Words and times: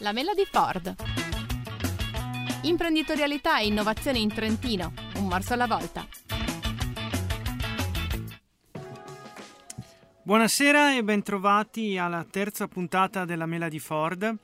La 0.00 0.12
mela 0.12 0.32
di 0.32 0.46
Ford. 0.48 0.94
Imprenditorialità 2.62 3.58
e 3.58 3.66
innovazione 3.66 4.20
in 4.20 4.32
Trentino, 4.32 4.92
un 5.16 5.26
morso 5.26 5.54
alla 5.54 5.66
volta. 5.66 6.06
Buonasera 10.22 10.94
e 10.94 11.02
bentrovati 11.02 11.98
alla 11.98 12.24
terza 12.24 12.68
puntata 12.68 13.24
della 13.24 13.46
Mela 13.46 13.68
di 13.68 13.80
Ford. 13.80 14.38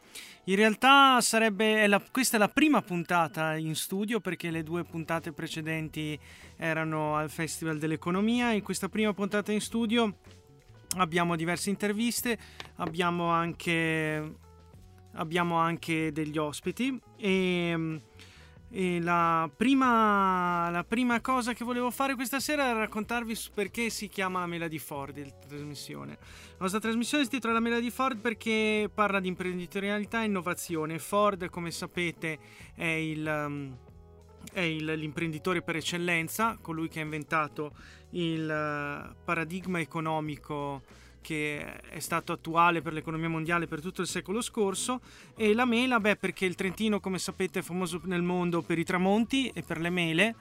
In 0.47 0.57
realtà 0.57 1.21
sarebbe, 1.21 1.87
la, 1.87 2.03
questa 2.11 2.37
è 2.37 2.41
la 2.41 2.49
prima 2.49 2.83
puntata 2.83 3.55
in 3.55 3.77
studio 3.77 4.19
perché 4.19 4.51
le 4.51 4.65
due 4.65 4.83
puntate 4.83 5.31
precedenti 5.31 6.19
erano 6.57 7.15
al 7.17 7.31
Festival 7.31 7.79
dell'Economia. 7.79 8.51
In 8.51 8.63
questa 8.63 8.89
prima 8.89 9.13
puntata 9.13 9.53
in 9.53 9.61
studio 9.61 10.17
abbiamo 10.97 11.37
diverse 11.37 11.71
interviste, 11.71 12.39
abbiamo 12.77 13.29
anche, 13.29 14.39
abbiamo 15.15 15.57
anche 15.57 16.13
degli 16.13 16.39
ospiti 16.39 16.99
e 17.17 18.01
e 18.77 19.01
la 19.01 19.49
prima, 19.57 20.69
la 20.69 20.83
prima, 20.83 21.21
cosa 21.21 21.53
che 21.53 21.65
volevo 21.65 21.93
fare 21.93 22.17
questa 22.17 22.41
sera 22.41 22.71
era 22.71 22.81
raccontarvi 22.81 23.39
perché 23.55 23.89
si 23.89 24.09
chiama 24.09 24.41
La 24.41 24.47
Mela 24.47 24.67
di 24.67 24.81
Ford, 24.81 25.17
la 25.17 25.31
trasmissione. 25.47 26.19
La 26.19 26.57
nostra 26.59 26.81
trasmissione 26.81 27.23
si 27.23 27.31
intitola 27.31 27.55
La 27.55 27.61
Mela 27.61 27.79
di 27.79 27.93
Ford 27.93 28.19
perché 28.19 28.91
parla 28.93 29.21
di 29.21 29.29
imprenditorialità 29.29 30.23
e 30.23 30.25
innovazione. 30.25 30.99
Ford, 30.99 31.49
come 31.51 31.71
sapete, 31.71 32.37
è, 32.75 32.85
il, 32.85 33.25
um, 33.25 33.77
è 34.53 34.63
il, 34.63 34.87
l'imprenditore 34.87 35.63
per 35.63 35.77
eccellenza, 35.77 36.59
colui 36.61 36.89
che 36.89 36.99
ha 36.99 37.05
inventato 37.05 37.77
il 38.11 38.43
uh, 38.43 39.15
paradigma 39.25 39.79
economico 39.79 40.83
che 41.25 41.81
è 41.89 42.01
stato 42.01 42.33
attuale 42.33 42.83
per 42.83 42.93
l'economia 42.93 43.31
mondiale 43.31 43.67
per 43.67 43.81
tutto 43.81 44.03
il 44.03 44.07
secolo 44.07 44.43
scorso 44.43 45.01
e 45.35 45.55
la 45.55 45.65
mela, 45.65 45.99
beh, 45.99 46.17
perché 46.17 46.45
il 46.45 46.55
Trentino, 46.55 47.01
come 47.01 47.19
sapete, 47.19 47.61
è 47.61 47.63
famoso 47.63 47.99
nel 48.05 48.21
mondo 48.21 48.61
per 48.61 48.79
i 48.79 48.85
tramonti 48.85 49.49
e 49.49 49.63
per 49.63 49.81
le 49.81 49.89
mele. 49.89 50.35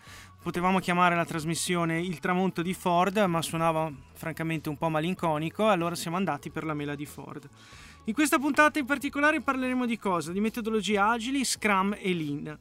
Potevamo 0.44 0.80
chiamare 0.80 1.16
la 1.16 1.24
trasmissione 1.24 2.02
Il 2.02 2.20
tramonto 2.20 2.62
di 2.62 2.74
Ford, 2.74 3.18
ma 3.18 3.42
suonava 3.42 3.90
francamente 4.12 4.68
un 4.68 4.78
po' 4.78 4.90
malinconico, 4.90 5.70
allora 5.70 5.96
siamo 5.96 6.18
andati 6.18 6.50
per 6.50 6.66
la 6.66 6.74
mela 6.74 6.96
di 6.96 7.06
Ford. 7.06 7.48
In 8.04 8.14
questa 8.14 8.38
puntata 8.38 8.78
in 8.78 8.86
particolare 8.86 9.40
parleremo 9.40 9.86
di 9.86 9.98
cosa? 9.98 10.34
Di 10.34 10.42
metodologie 10.42 10.98
agili, 10.98 11.46
Scrum 11.46 11.96
e 11.98 12.14
Lean. 12.14 12.60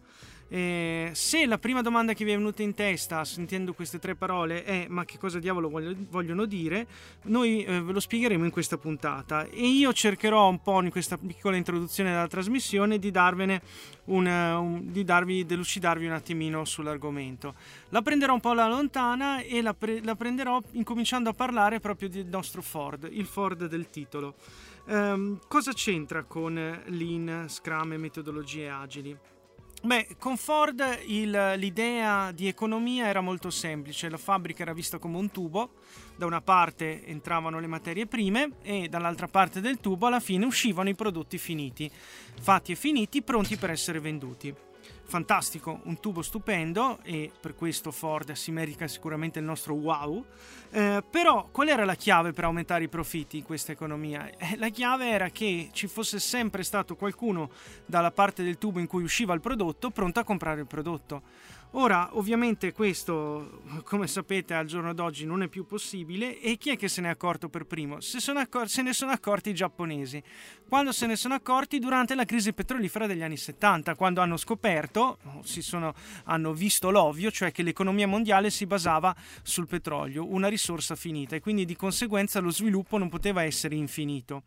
Eh, 0.55 1.12
se 1.14 1.47
la 1.47 1.56
prima 1.56 1.81
domanda 1.81 2.12
che 2.12 2.27
vi 2.27 2.33
è 2.33 2.36
venuta 2.36 2.61
in 2.61 2.75
testa 2.75 3.25
sentendo 3.25 3.72
queste 3.72 3.98
tre 3.98 4.14
parole 4.14 4.64
è 4.64 4.84
ma 4.86 5.06
che 5.06 5.17
cosa 5.17 5.39
diavolo 5.39 5.70
vogliono 5.70 6.44
dire, 6.44 6.86
noi 7.22 7.64
eh, 7.64 7.81
ve 7.81 7.91
lo 7.91 8.00
spiegheremo 8.00 8.44
in 8.44 8.50
questa 8.50 8.77
puntata 8.77 9.47
e 9.47 9.67
io 9.67 9.94
cercherò 9.94 10.50
un 10.50 10.61
po' 10.61 10.83
in 10.83 10.91
questa 10.91 11.17
piccola 11.17 11.56
introduzione 11.56 12.11
della 12.11 12.28
trasmissione 12.28 12.98
di 12.98 13.11
darvene 13.11 13.62
un, 14.05 14.83
di 14.83 15.05
darvi, 15.05 15.47
delucidarvi 15.47 16.05
un 16.05 16.12
attimino 16.12 16.66
sull'argomento. 16.66 17.55
La 17.89 18.03
prenderò 18.03 18.34
un 18.34 18.41
po' 18.41 18.50
alla 18.50 18.69
lontana 18.69 19.41
e 19.41 19.62
la, 19.62 19.72
pre, 19.72 20.03
la 20.03 20.16
prenderò 20.16 20.61
incominciando 20.72 21.31
a 21.31 21.33
parlare 21.33 21.81
proprio 21.81 22.11
del 22.11 22.27
nostro 22.27 22.61
Ford, 22.61 23.09
il 23.11 23.25
Ford 23.25 23.69
del 23.69 23.89
titolo. 23.89 24.34
Um, 24.84 25.39
cosa 25.48 25.72
c'entra 25.72 26.25
con 26.25 26.83
Lean, 26.89 27.47
Scrum 27.48 27.92
e 27.92 27.97
metodologie 27.97 28.69
agili? 28.69 29.16
Beh, 29.84 30.14
con 30.16 30.36
Ford 30.36 30.80
il, 31.06 31.55
l'idea 31.56 32.30
di 32.30 32.47
economia 32.47 33.08
era 33.08 33.20
molto 33.20 33.50
semplice, 33.50 34.08
la 34.08 34.16
fabbrica 34.16 34.62
era 34.62 34.72
vista 34.72 34.98
come 34.98 35.16
un 35.19 35.33
tubo, 35.33 35.70
da 36.14 36.25
una 36.25 36.41
parte 36.41 37.05
entravano 37.05 37.58
le 37.58 37.66
materie 37.66 38.06
prime 38.06 38.53
e 38.62 38.88
dall'altra 38.88 39.27
parte 39.27 39.60
del 39.60 39.80
tubo 39.80 40.06
alla 40.06 40.20
fine 40.20 40.47
uscivano 40.47 40.88
i 40.88 40.94
prodotti 40.94 41.36
finiti, 41.36 41.91
fatti 42.41 42.70
e 42.70 42.77
finiti, 42.77 43.22
pronti 43.22 43.56
per 43.56 43.70
essere 43.70 43.98
venduti 43.98 44.55
fantastico, 45.12 45.80
un 45.84 46.00
tubo 46.00 46.22
stupendo 46.22 46.98
e 47.02 47.30
per 47.38 47.55
questo 47.55 47.91
Ford 47.91 48.32
si 48.32 48.50
merita 48.50 48.88
sicuramente 48.88 49.41
il 49.41 49.44
nostro 49.44 49.75
wow. 49.75 50.25
Eh, 50.70 51.04
però 51.10 51.48
qual 51.53 51.69
era 51.69 51.84
la 51.84 51.97
chiave 51.97 52.32
per 52.32 52.44
aumentare 52.44 52.84
i 52.84 52.88
profitti 52.88 53.37
in 53.37 53.42
questa 53.42 53.72
economia? 53.72 54.31
Eh, 54.38 54.56
la 54.56 54.70
chiave 54.70 55.10
era 55.10 55.28
che 55.28 55.69
ci 55.75 55.87
fosse 55.87 56.19
sempre 56.19 56.62
stato 56.62 56.97
qualcuno 56.97 57.50
dalla 57.84 58.10
parte 58.10 58.42
del 58.42 58.56
tubo 58.56 58.78
in 58.78 58.87
cui 58.87 59.03
usciva 59.03 59.34
il 59.34 59.42
prodotto 59.42 59.91
pronto 59.91 60.19
a 60.19 60.25
comprare 60.25 60.60
il 60.60 60.66
prodotto. 60.66 61.20
Ora, 61.75 62.10
ovviamente 62.19 62.72
questo, 62.72 63.62
come 63.84 64.06
sapete, 64.06 64.53
al 64.53 64.66
giorno 64.66 64.93
d'oggi 64.93 65.25
non 65.25 65.43
è 65.43 65.49
più 65.49 65.65
possibile 65.65 66.38
e 66.38 66.59
chi 66.59 66.69
è 66.69 66.77
che 66.77 66.87
se 66.87 67.00
ne 67.00 67.09
è 67.09 67.10
accorto 67.10 67.49
per 67.49 67.65
primo? 67.65 67.99
Se, 68.00 68.19
accor- 68.31 68.66
se 68.66 68.83
ne 68.83 68.93
sono 68.93 69.10
accorti 69.10 69.49
i 69.49 69.55
giapponesi. 69.55 70.22
Quando 70.69 70.93
se 70.93 71.06
ne 71.06 71.16
sono 71.16 71.32
accorti? 71.32 71.78
Durante 71.78 72.15
la 72.15 72.27
crisi 72.27 72.53
petrolifera 72.53 73.06
degli 73.06 73.22
anni 73.22 73.38
70, 73.38 73.94
quando 73.94 74.21
hanno 74.21 74.37
scoperto, 74.37 75.16
sono, 75.44 75.94
hanno 76.25 76.53
visto 76.53 76.91
l'ovvio, 76.91 77.31
cioè 77.31 77.53
che 77.53 77.62
l'economia 77.62 78.06
mondiale 78.06 78.50
si 78.50 78.66
basava 78.66 79.16
sul 79.43 79.66
petrolio, 79.66 80.31
una 80.31 80.49
risorsa 80.49 80.94
finita 80.94 81.37
e 81.37 81.41
quindi 81.41 81.65
di 81.65 81.75
conseguenza 81.75 82.41
lo 82.41 82.50
sviluppo 82.50 82.99
non 82.99 83.09
poteva 83.09 83.44
essere 83.44 83.77
infinito. 83.77 84.43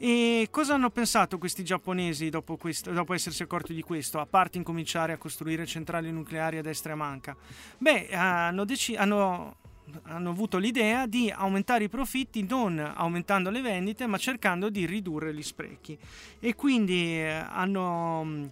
E 0.00 0.46
cosa 0.52 0.74
hanno 0.74 0.90
pensato 0.90 1.38
questi 1.38 1.64
giapponesi 1.64 2.30
dopo, 2.30 2.56
questo, 2.56 2.92
dopo, 2.92 3.14
essersi 3.14 3.42
accorti 3.42 3.74
di 3.74 3.82
questo, 3.82 4.20
a 4.20 4.26
parte 4.26 4.56
incominciare 4.56 5.12
a 5.12 5.16
costruire 5.16 5.66
centrali 5.66 6.12
nucleari 6.12 6.58
a 6.58 6.62
destra 6.62 6.90
e 6.90 6.94
a 6.94 6.96
manca? 6.96 7.36
Beh, 7.78 8.08
hanno, 8.12 8.64
dec- 8.64 8.94
hanno, 8.96 9.56
hanno 10.04 10.30
avuto 10.30 10.58
l'idea 10.58 11.06
di 11.06 11.32
aumentare 11.34 11.84
i 11.84 11.88
profitti 11.88 12.46
non 12.46 12.78
aumentando 12.78 13.50
le 13.50 13.60
vendite, 13.60 14.06
ma 14.06 14.18
cercando 14.18 14.70
di 14.70 14.86
ridurre 14.86 15.34
gli 15.34 15.42
sprechi. 15.42 15.98
E 16.38 16.54
quindi 16.54 17.18
eh, 17.18 17.44
hanno, 17.48 18.50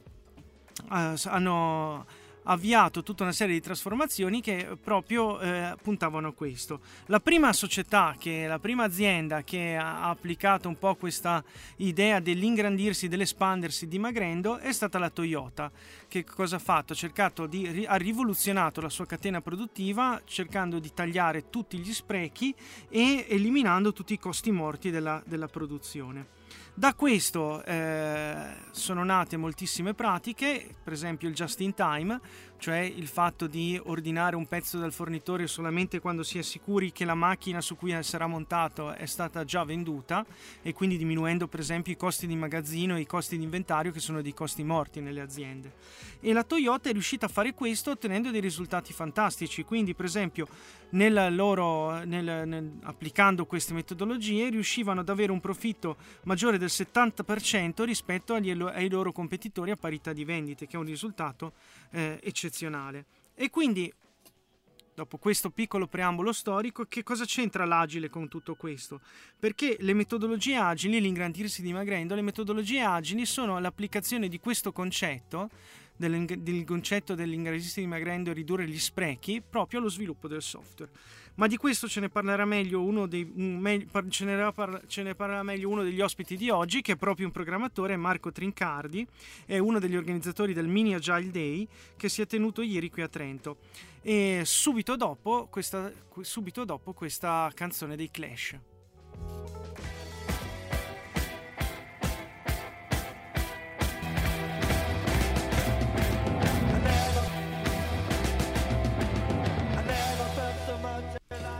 eh, 0.90 1.14
hanno 1.26 2.06
avviato 2.46 3.02
tutta 3.02 3.22
una 3.22 3.32
serie 3.32 3.54
di 3.54 3.60
trasformazioni 3.60 4.40
che 4.40 4.76
proprio 4.82 5.40
eh, 5.40 5.74
puntavano 5.82 6.28
a 6.28 6.32
questo. 6.32 6.80
La 7.06 7.20
prima 7.20 7.52
società, 7.52 8.16
che, 8.18 8.46
la 8.46 8.58
prima 8.58 8.84
azienda 8.84 9.42
che 9.42 9.76
ha 9.76 10.08
applicato 10.08 10.68
un 10.68 10.78
po' 10.78 10.94
questa 10.96 11.42
idea 11.76 12.20
dell'ingrandirsi, 12.20 13.08
dell'espandersi 13.08 13.88
dimagrendo 13.88 14.58
è 14.58 14.72
stata 14.72 14.98
la 14.98 15.10
Toyota. 15.10 15.70
Che 16.08 16.24
cosa 16.24 16.56
ha 16.56 16.60
fatto? 16.60 16.92
Ha, 16.92 16.96
cercato 16.96 17.46
di, 17.46 17.84
ha 17.86 17.96
rivoluzionato 17.96 18.80
la 18.80 18.88
sua 18.88 19.06
catena 19.06 19.40
produttiva 19.40 20.20
cercando 20.24 20.78
di 20.78 20.92
tagliare 20.92 21.50
tutti 21.50 21.78
gli 21.78 21.92
sprechi 21.92 22.54
e 22.88 23.26
eliminando 23.28 23.92
tutti 23.92 24.12
i 24.12 24.18
costi 24.18 24.50
morti 24.50 24.90
della, 24.90 25.22
della 25.26 25.48
produzione. 25.48 26.44
Da 26.78 26.92
questo 26.92 27.64
eh, 27.64 28.54
sono 28.70 29.02
nate 29.02 29.38
moltissime 29.38 29.94
pratiche, 29.94 30.74
per 30.84 30.92
esempio 30.92 31.26
il 31.26 31.34
just 31.34 31.60
in 31.60 31.72
time, 31.72 32.20
cioè 32.58 32.78
il 32.78 33.06
fatto 33.06 33.46
di 33.46 33.80
ordinare 33.84 34.36
un 34.36 34.46
pezzo 34.46 34.78
dal 34.78 34.92
fornitore 34.92 35.46
solamente 35.46 36.00
quando 36.00 36.22
si 36.22 36.38
è 36.38 36.42
sicuri 36.42 36.92
che 36.92 37.04
la 37.04 37.14
macchina 37.14 37.60
su 37.60 37.76
cui 37.76 37.96
sarà 38.02 38.26
montato 38.26 38.92
è 38.92 39.06
stata 39.06 39.44
già 39.44 39.64
venduta 39.64 40.24
e 40.62 40.72
quindi 40.72 40.96
diminuendo 40.96 41.48
per 41.48 41.60
esempio 41.60 41.92
i 41.92 41.96
costi 41.96 42.26
di 42.26 42.36
magazzino 42.36 42.96
e 42.96 43.00
i 43.00 43.06
costi 43.06 43.36
di 43.36 43.44
inventario 43.44 43.92
che 43.92 44.00
sono 44.00 44.22
dei 44.22 44.34
costi 44.34 44.62
morti 44.62 45.00
nelle 45.00 45.20
aziende. 45.20 45.72
E 46.20 46.32
la 46.32 46.44
Toyota 46.44 46.88
è 46.88 46.92
riuscita 46.92 47.26
a 47.26 47.28
fare 47.28 47.54
questo 47.54 47.90
ottenendo 47.90 48.30
dei 48.30 48.40
risultati 48.40 48.92
fantastici, 48.92 49.64
quindi 49.64 49.94
per 49.94 50.06
esempio 50.06 50.48
nel 50.90 51.34
loro, 51.34 52.04
nel, 52.04 52.46
nel, 52.46 52.78
applicando 52.82 53.44
queste 53.44 53.74
metodologie 53.74 54.48
riuscivano 54.48 55.00
ad 55.00 55.08
avere 55.08 55.32
un 55.32 55.40
profitto 55.40 55.96
maggiore 56.24 56.58
del 56.58 56.68
70% 56.70 57.84
rispetto 57.84 58.34
agli, 58.34 58.50
ai 58.50 58.88
loro 58.88 59.12
competitori 59.12 59.70
a 59.70 59.76
parità 59.76 60.12
di 60.12 60.24
vendite, 60.24 60.66
che 60.66 60.76
è 60.76 60.78
un 60.78 60.86
risultato 60.86 61.52
eh, 61.90 62.18
eccezionale. 62.22 62.45
E 63.34 63.50
quindi, 63.50 63.92
dopo 64.94 65.18
questo 65.18 65.50
piccolo 65.50 65.86
preambolo 65.86 66.32
storico, 66.32 66.84
che 66.84 67.02
cosa 67.02 67.24
c'entra 67.24 67.64
l'agile 67.64 68.08
con 68.08 68.28
tutto 68.28 68.54
questo? 68.54 69.00
Perché 69.38 69.76
le 69.80 69.92
metodologie 69.92 70.56
agili, 70.56 71.00
l'ingrandirsi 71.00 71.62
dimagrendo, 71.62 72.14
le 72.14 72.22
metodologie 72.22 72.80
agili 72.80 73.26
sono 73.26 73.58
l'applicazione 73.58 74.28
di 74.28 74.38
questo 74.40 74.72
concetto 74.72 75.50
del 75.96 76.64
concetto 76.66 77.14
dell'ingrandirsi 77.14 77.80
dimagrendo 77.80 78.30
e 78.30 78.34
ridurre 78.34 78.68
gli 78.68 78.78
sprechi 78.78 79.42
proprio 79.46 79.80
allo 79.80 79.88
sviluppo 79.88 80.28
del 80.28 80.42
software. 80.42 80.92
Ma 81.36 81.46
di 81.46 81.56
questo 81.56 81.86
ce 81.86 82.00
ne 82.00 82.08
parlerà 82.08 82.44
meglio 82.44 82.82
uno, 82.82 83.06
dei, 83.06 83.24
me, 83.24 83.86
ce 84.08 84.24
ne 84.24 84.52
parla, 84.52 84.80
ce 84.86 85.02
ne 85.02 85.14
parlerà 85.14 85.42
meglio 85.42 85.68
uno 85.68 85.82
degli 85.82 86.00
ospiti 86.00 86.36
di 86.36 86.48
oggi, 86.48 86.80
che 86.80 86.92
è 86.92 86.96
proprio 86.96 87.26
un 87.26 87.32
programmatore, 87.32 87.96
Marco 87.96 88.32
Trincardi, 88.32 89.06
è 89.44 89.58
uno 89.58 89.78
degli 89.78 89.96
organizzatori 89.96 90.54
del 90.54 90.66
Mini 90.66 90.94
Agile 90.94 91.30
Day 91.30 91.68
che 91.96 92.08
si 92.08 92.22
è 92.22 92.26
tenuto 92.26 92.62
ieri 92.62 92.90
qui 92.90 93.02
a 93.02 93.08
Trento. 93.08 93.58
E 94.00 94.42
subito 94.44 94.96
dopo 94.96 95.46
questa, 95.50 95.92
subito 96.20 96.64
dopo 96.64 96.92
questa 96.92 97.50
canzone 97.54 97.96
dei 97.96 98.10
Clash. 98.10 98.58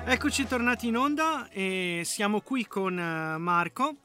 Eccoci 0.08 0.46
tornati 0.46 0.86
in 0.86 0.96
onda 0.96 1.48
e 1.50 2.02
siamo 2.04 2.40
qui 2.40 2.64
con 2.64 2.96
eh, 2.96 3.38
Marco 3.38 3.96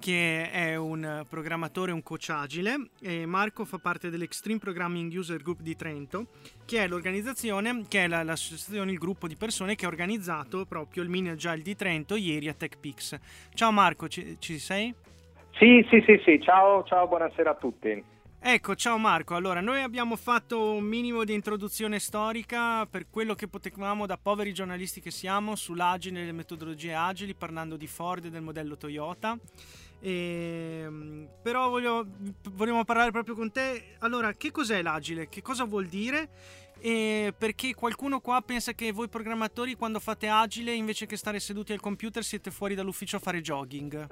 che 0.00 0.50
è 0.50 0.74
un 0.74 1.24
programmatore, 1.30 1.92
un 1.92 2.02
coach 2.02 2.30
agile 2.30 2.88
e 3.00 3.24
Marco 3.24 3.64
fa 3.64 3.78
parte 3.78 4.10
dell'Extreme 4.10 4.58
Programming 4.58 5.12
User 5.12 5.40
Group 5.40 5.60
di 5.60 5.76
Trento, 5.76 6.26
che 6.66 6.82
è 6.82 6.88
l'organizzazione, 6.88 7.84
che 7.88 8.02
è 8.02 8.08
la, 8.08 8.24
l'associazione, 8.24 8.90
il 8.90 8.98
gruppo 8.98 9.28
di 9.28 9.36
persone 9.36 9.76
che 9.76 9.84
ha 9.84 9.88
organizzato 9.88 10.66
proprio 10.66 11.04
il 11.04 11.08
Mini 11.08 11.28
Agile 11.28 11.62
di 11.62 11.76
Trento 11.76 12.16
ieri 12.16 12.48
a 12.48 12.54
TechPix. 12.54 13.20
Ciao 13.54 13.70
Marco, 13.70 14.08
ci, 14.08 14.36
ci 14.40 14.58
sei? 14.58 14.92
Sì, 15.52 15.86
sì, 15.88 16.02
sì, 16.04 16.20
sì, 16.24 16.40
ciao, 16.42 16.82
ciao, 16.82 17.06
buonasera 17.06 17.50
a 17.50 17.54
tutti. 17.54 18.13
Ecco, 18.46 18.74
ciao 18.74 18.98
Marco. 18.98 19.34
Allora, 19.34 19.62
noi 19.62 19.80
abbiamo 19.80 20.16
fatto 20.16 20.72
un 20.72 20.84
minimo 20.84 21.24
di 21.24 21.32
introduzione 21.32 21.98
storica 21.98 22.84
per 22.84 23.06
quello 23.08 23.34
che 23.34 23.48
potevamo 23.48 24.04
da 24.04 24.18
poveri 24.18 24.52
giornalisti 24.52 25.00
che 25.00 25.10
siamo 25.10 25.56
sull'agile 25.56 26.20
e 26.20 26.24
le 26.26 26.32
metodologie 26.32 26.92
agili, 26.92 27.32
parlando 27.32 27.78
di 27.78 27.86
Ford 27.86 28.26
e 28.26 28.30
del 28.30 28.42
modello 28.42 28.76
Toyota. 28.76 29.38
E, 29.98 30.82
ehm, 30.84 31.28
però 31.42 31.70
voglio, 31.70 32.06
vogliamo 32.50 32.84
parlare 32.84 33.12
proprio 33.12 33.34
con 33.34 33.50
te. 33.50 33.96
Allora, 34.00 34.34
che 34.34 34.50
cos'è 34.50 34.82
l'agile? 34.82 35.30
Che 35.30 35.40
cosa 35.40 35.64
vuol 35.64 35.86
dire? 35.86 36.28
E 36.80 37.32
perché 37.36 37.74
qualcuno 37.74 38.20
qua 38.20 38.42
pensa 38.44 38.72
che 38.72 38.92
voi 38.92 39.08
programmatori 39.08 39.74
quando 39.74 39.98
fate 40.00 40.28
agile 40.28 40.72
invece 40.72 41.06
che 41.06 41.16
stare 41.16 41.40
seduti 41.40 41.72
al 41.72 41.80
computer 41.80 42.22
siete 42.22 42.50
fuori 42.50 42.74
dall'ufficio 42.74 43.16
a 43.16 43.20
fare 43.20 43.40
jogging? 43.40 44.06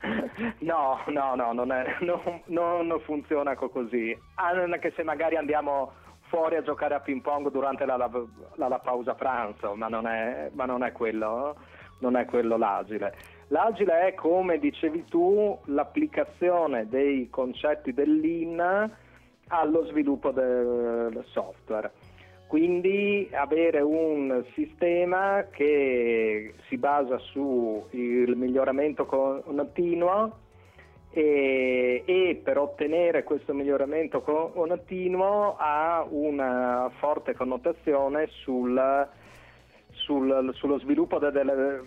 No, 0.60 1.02
no, 1.08 1.34
no, 1.34 1.52
non, 1.52 1.70
è, 1.70 1.98
non, 2.00 2.86
non 2.86 3.00
funziona 3.04 3.54
così. 3.54 4.16
Anche 4.36 4.92
se 4.96 5.02
magari 5.02 5.36
andiamo 5.36 5.92
fuori 6.30 6.56
a 6.56 6.62
giocare 6.62 6.94
a 6.94 7.00
ping 7.00 7.20
pong 7.20 7.50
durante 7.50 7.84
la, 7.84 7.96
la, 7.96 8.68
la, 8.68 8.78
pausa 8.78 9.14
pranzo, 9.14 9.74
ma 9.74 9.88
non 9.88 10.06
è, 10.06 10.48
ma 10.52 10.64
non 10.64 10.82
è 10.82 10.92
quello, 10.92 11.56
non 11.98 12.16
è 12.16 12.24
quello 12.24 12.56
l'agile. 12.56 13.14
L'agile 13.48 14.08
è, 14.08 14.14
come 14.14 14.58
dicevi 14.58 15.04
tu, 15.04 15.58
l'applicazione 15.66 16.88
dei 16.88 17.28
concetti 17.28 17.92
del 17.92 18.18
Lean 18.18 18.90
allo 19.50 19.84
sviluppo 19.86 20.30
del 20.30 21.24
software. 21.28 21.90
Quindi 22.46 23.28
avere 23.32 23.80
un 23.80 24.44
sistema 24.54 25.46
che 25.50 26.54
si 26.66 26.76
basa 26.78 27.16
sul 27.18 27.84
miglioramento 28.34 29.06
continuo 29.06 30.38
e, 31.12 32.02
e, 32.04 32.40
per 32.42 32.58
ottenere 32.58 33.22
questo 33.22 33.54
miglioramento 33.54 34.20
continuo 34.22 35.56
ha 35.58 36.04
una 36.08 36.90
forte 36.98 37.34
connotazione 37.34 38.26
sul 38.42 39.08
sul, 39.92 40.50
sullo 40.54 40.78
sviluppo 40.78 41.18
del, 41.18 41.82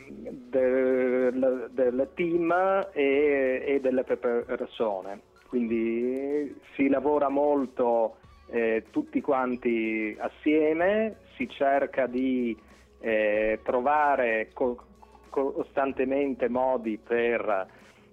del, 0.49 1.69
del 1.71 2.09
team 2.13 2.51
e, 2.93 3.63
e, 3.65 3.79
delle 3.81 4.03
persone. 4.03 5.31
Quindi 5.53 6.59
si 6.73 6.87
lavora 6.87 7.29
molto 7.29 8.15
eh, 8.47 8.85
tutti 8.89 9.21
quanti 9.21 10.17
assieme, 10.19 11.17
si 11.35 11.47
cerca 11.47 12.07
di 12.07 12.59
eh, 12.99 13.59
trovare 13.61 14.49
co- 14.51 14.83
costantemente 15.29 16.49
modi 16.49 16.97
per 16.97 17.67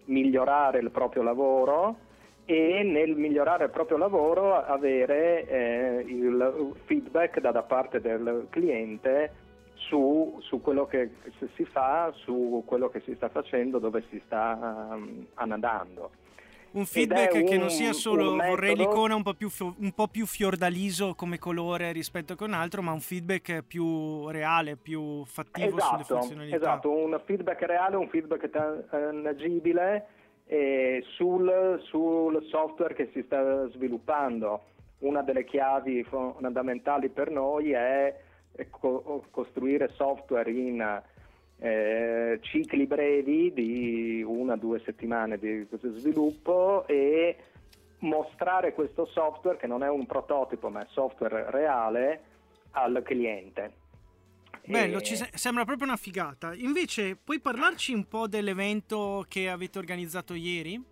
migliorare 0.04 0.80
il 0.80 0.90
proprio 0.90 1.22
lavoro 1.22 1.96
e 2.44 2.82
nel 2.82 3.16
migliorare 3.16 3.64
il 3.64 3.70
proprio 3.70 3.96
lavoro 3.96 4.56
avere 4.56 5.46
eh, 5.46 6.04
il 6.06 6.74
feedback 6.84 7.40
da, 7.40 7.52
da 7.52 7.62
parte 7.62 8.02
del 8.02 8.48
cliente 8.50 9.32
su, 9.76 10.36
su, 10.42 10.60
quello 10.60 10.84
che 10.84 11.08
si 11.54 11.64
fa, 11.64 12.12
su 12.16 12.64
quello 12.66 12.90
che 12.90 13.00
si 13.00 13.14
sta 13.14 13.30
facendo, 13.30 13.78
dove 13.78 14.04
si 14.10 14.20
sta 14.26 14.90
um, 14.92 15.24
andando. 15.36 16.10
Un 16.72 16.86
feedback 16.86 17.34
un, 17.34 17.44
che 17.44 17.58
non 17.58 17.68
sia 17.68 17.92
solo 17.92 18.36
vorrei 18.36 18.76
l'icona 18.76 19.16
un 19.16 19.22
po, 19.22 19.34
più, 19.34 19.48
un 19.58 19.92
po' 19.92 20.06
più 20.06 20.24
fiordaliso 20.24 21.14
come 21.14 21.38
colore 21.38 21.90
rispetto 21.90 22.36
che 22.36 22.44
un 22.44 22.52
altro, 22.52 22.80
ma 22.80 22.92
un 22.92 23.00
feedback 23.00 23.62
più 23.62 24.28
reale, 24.28 24.76
più 24.76 25.24
fattivo 25.24 25.76
esatto, 25.76 26.04
sulle 26.04 26.20
funzionalità. 26.20 26.56
Esatto, 26.56 26.90
un 26.90 27.20
feedback 27.24 27.62
reale, 27.62 27.96
un 27.96 28.08
feedback 28.08 28.50
tangibile 28.50 30.06
eh, 30.46 31.02
sul, 31.16 31.80
sul 31.82 32.44
software 32.48 32.94
che 32.94 33.10
si 33.12 33.22
sta 33.24 33.68
sviluppando. 33.70 34.64
Una 34.98 35.22
delle 35.22 35.44
chiavi 35.44 36.04
fondamentali 36.04 37.08
per 37.08 37.30
noi 37.30 37.72
è 37.72 38.14
co- 38.68 39.24
costruire 39.30 39.90
software 39.94 40.50
in 40.50 41.02
eh, 41.60 42.38
cicli 42.40 42.86
brevi 42.86 43.52
di 43.52 44.24
una 44.26 44.54
o 44.54 44.56
due 44.56 44.80
settimane 44.84 45.38
di 45.38 45.66
sviluppo 45.70 46.86
e 46.86 47.36
mostrare 47.98 48.72
questo 48.72 49.04
software 49.06 49.58
che 49.58 49.66
non 49.66 49.82
è 49.82 49.88
un 49.88 50.06
prototipo 50.06 50.70
ma 50.70 50.82
è 50.82 50.86
software 50.90 51.50
reale 51.50 52.22
al 52.72 53.02
cliente. 53.04 53.72
Bello, 54.64 54.98
e... 54.98 55.02
ci 55.02 55.16
se- 55.16 55.30
sembra 55.34 55.64
proprio 55.64 55.86
una 55.86 55.96
figata. 55.96 56.54
Invece, 56.54 57.16
puoi 57.22 57.40
parlarci 57.40 57.92
un 57.92 58.06
po' 58.06 58.26
dell'evento 58.26 59.24
che 59.28 59.48
avete 59.48 59.78
organizzato 59.78 60.34
ieri? 60.34 60.82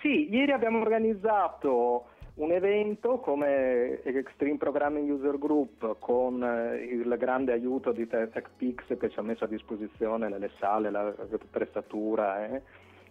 Sì, 0.00 0.28
ieri 0.30 0.52
abbiamo 0.52 0.80
organizzato 0.80 2.10
un 2.34 2.50
evento 2.50 3.18
come 3.18 4.02
Extreme 4.02 4.56
Programming 4.56 5.08
User 5.08 5.38
Group 5.38 5.98
con 6.00 6.42
eh, 6.42 6.82
il 6.82 7.14
grande 7.16 7.52
aiuto 7.52 7.92
di 7.92 8.08
TechPix 8.08 8.98
che 8.98 9.08
ci 9.08 9.18
ha 9.18 9.22
messo 9.22 9.44
a 9.44 9.48
disposizione 9.48 10.28
le 10.36 10.50
sale, 10.58 10.90
la 10.90 11.14
prestatura 11.48 12.46
eh, 12.46 12.62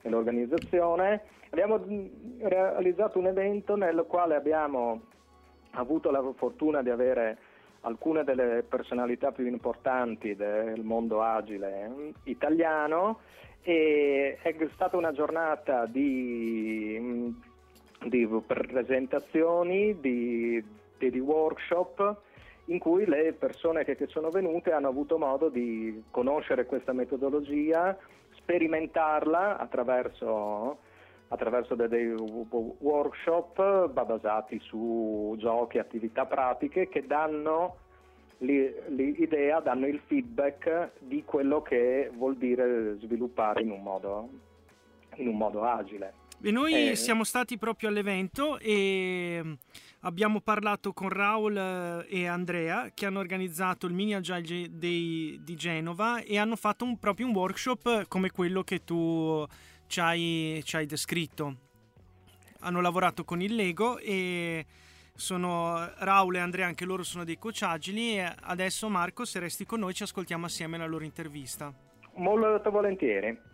e 0.02 0.10
l'organizzazione. 0.10 1.22
Abbiamo 1.52 1.80
mm, 1.80 2.08
realizzato 2.42 3.18
un 3.18 3.28
evento 3.28 3.78
nel 3.78 4.04
quale 4.08 4.36
abbiamo 4.36 5.02
avuto 5.72 6.12
la 6.12 6.22
fortuna 6.36 6.82
di 6.82 6.90
avere 6.90 7.38
alcune 7.82 8.26
delle 8.26 8.64
personalità 8.68 9.32
più 9.32 9.46
importanti 9.46 10.36
del 10.36 10.84
mondo 10.84 11.22
agile 11.22 11.86
eh, 11.86 12.14
italiano 12.24 13.20
e 13.62 14.38
è 14.42 14.70
stata 14.74 14.98
una 14.98 15.14
giornata 15.14 15.86
di 15.86 16.98
mm, 17.00 17.30
di 18.08 18.28
presentazioni, 18.46 20.00
di, 20.00 20.64
di, 20.98 21.10
di, 21.10 21.20
workshop 21.20 22.22
in 22.66 22.80
cui 22.80 23.06
le 23.06 23.34
persone 23.34 23.84
che, 23.84 23.96
che, 23.96 24.08
sono 24.08 24.30
venute 24.30 24.72
hanno 24.72 24.88
avuto 24.88 25.18
modo 25.18 25.50
di 25.50 26.04
conoscere 26.12 26.66
questa 26.66 26.94
metodologia, 26.94 27.98
sperimentarla 28.36 29.58
attraverso, 29.58 30.78
attraverso 31.28 31.76
dei, 31.76 32.08
workshop 32.08 33.90
basati 33.90 34.60
su 34.60 35.36
giochi, 35.38 35.78
attività 35.78 36.26
pratiche 36.26 36.88
che 36.88 37.06
danno 37.06 37.78
l'idea, 38.38 39.60
danno 39.60 39.88
il 39.88 40.02
feedback 40.06 40.92
di 41.00 41.24
quello 41.24 41.62
che 41.62 42.12
vuol 42.14 42.36
dire 42.36 42.98
sviluppare 43.00 43.62
in 43.62 43.72
un 43.72 43.82
modo, 43.82 44.30
in 45.16 45.28
un 45.28 45.38
modo 45.38 45.64
agile. 45.64 46.22
E 46.46 46.52
noi 46.52 46.90
eh. 46.90 46.96
siamo 46.98 47.24
stati 47.24 47.58
proprio 47.58 47.88
all'evento 47.88 48.60
e 48.60 49.40
mm, 49.42 49.54
abbiamo 50.02 50.42
parlato 50.42 50.92
con 50.92 51.08
Raul 51.08 51.56
eh, 51.56 52.06
e 52.10 52.28
Andrea 52.28 52.92
che 52.94 53.06
hanno 53.06 53.20
organizzato 53.20 53.88
il 53.88 53.94
Mini 53.94 54.14
Agile 54.14 54.68
Day 54.70 55.40
di 55.42 55.56
Genova 55.56 56.22
e 56.22 56.38
hanno 56.38 56.58
fatto 56.58 56.84
un, 56.84 57.00
proprio 57.00 57.28
un 57.28 57.34
workshop 57.34 58.10
come 58.10 58.30
quello 58.30 58.62
che 58.64 58.84
tu 58.84 59.46
ci 59.88 60.02
hai, 60.02 60.62
ci 60.66 60.76
hai 60.76 60.86
descritto. 60.86 61.56
Hanno 62.60 62.82
lavorato 62.82 63.24
con 63.24 63.42
il 63.42 63.56
Lego 63.56 63.98
e 64.00 64.66
sono 65.16 65.94
Raul 66.00 66.36
e 66.36 66.40
Andrea, 66.40 66.68
anche 66.68 66.84
loro 66.84 67.04
sono 67.04 67.24
dei 67.24 67.38
coach 67.38 67.62
agili 67.62 68.18
e 68.18 68.36
adesso 68.42 68.90
Marco 68.90 69.24
se 69.24 69.40
resti 69.40 69.64
con 69.64 69.80
noi 69.80 69.94
ci 69.94 70.04
ascoltiamo 70.04 70.46
assieme 70.46 70.78
la 70.78 70.88
loro 70.88 71.06
intervista. 71.06 71.74
Molto 72.16 72.70
volentieri. 72.70 73.52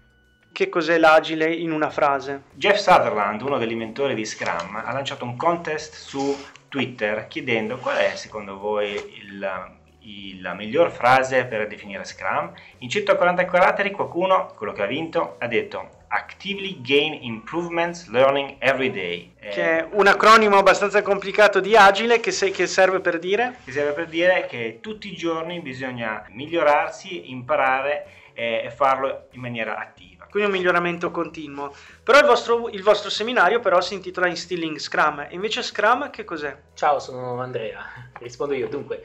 Che 0.51 0.69
cos'è 0.69 0.97
l'agile 0.97 1.53
in 1.53 1.71
una 1.71 1.89
frase? 1.89 2.43
Jeff 2.53 2.77
Sutherland, 2.77 3.41
uno 3.41 3.57
degli 3.57 3.71
inventori 3.71 4.13
di 4.13 4.25
Scrum, 4.25 4.81
ha 4.83 4.91
lanciato 4.91 5.23
un 5.23 5.35
contest 5.37 5.93
su 5.95 6.35
Twitter 6.67 7.27
chiedendo 7.27 7.77
qual 7.77 7.97
è 7.97 8.15
secondo 8.15 8.57
voi 8.57 8.91
il, 8.91 9.69
il, 10.01 10.41
la 10.41 10.53
miglior 10.53 10.91
frase 10.91 11.45
per 11.45 11.67
definire 11.67 12.03
Scrum. 12.03 12.51
In 12.79 12.89
140 12.89 13.45
caratteri 13.45 13.91
qualcuno, 13.91 14.53
quello 14.55 14.73
che 14.73 14.83
ha 14.83 14.85
vinto, 14.85 15.35
ha 15.39 15.47
detto 15.47 15.97
Actively 16.07 16.81
Gain 16.81 17.19
Improvements 17.21 18.07
Learning 18.09 18.55
Every 18.59 18.91
Day. 18.91 19.33
Eh, 19.39 19.49
che 19.49 19.79
è 19.79 19.87
un 19.91 20.07
acronimo 20.07 20.57
abbastanza 20.57 21.01
complicato 21.01 21.59
di 21.59 21.75
agile 21.75 22.19
che, 22.19 22.31
se, 22.31 22.51
che 22.51 22.67
serve 22.67 22.99
per 22.99 23.19
dire? 23.19 23.57
Che 23.63 23.71
serve 23.71 23.91
per 23.91 24.07
dire 24.07 24.45
che 24.47 24.79
tutti 24.81 25.11
i 25.11 25.15
giorni 25.15 25.59
bisogna 25.59 26.25
migliorarsi, 26.29 27.31
imparare 27.31 28.05
eh, 28.33 28.63
e 28.65 28.71
farlo 28.71 29.27
in 29.31 29.41
maniera 29.41 29.77
attiva 29.77 30.18
quindi 30.29 30.49
un 30.49 30.55
miglioramento 30.55 31.11
continuo. 31.11 31.73
Però 32.03 32.19
il 32.19 32.25
vostro, 32.25 32.69
il 32.69 32.83
vostro 32.83 33.09
seminario 33.09 33.59
però 33.59 33.81
si 33.81 33.93
intitola 33.93 34.27
Instilling 34.27 34.77
Scrum, 34.77 35.21
e 35.21 35.33
invece 35.35 35.61
Scrum 35.61 36.09
che 36.09 36.23
cos'è? 36.23 36.55
Ciao, 36.73 36.99
sono 36.99 37.39
Andrea, 37.41 37.83
rispondo 38.19 38.53
io. 38.53 38.67
Dunque, 38.67 39.03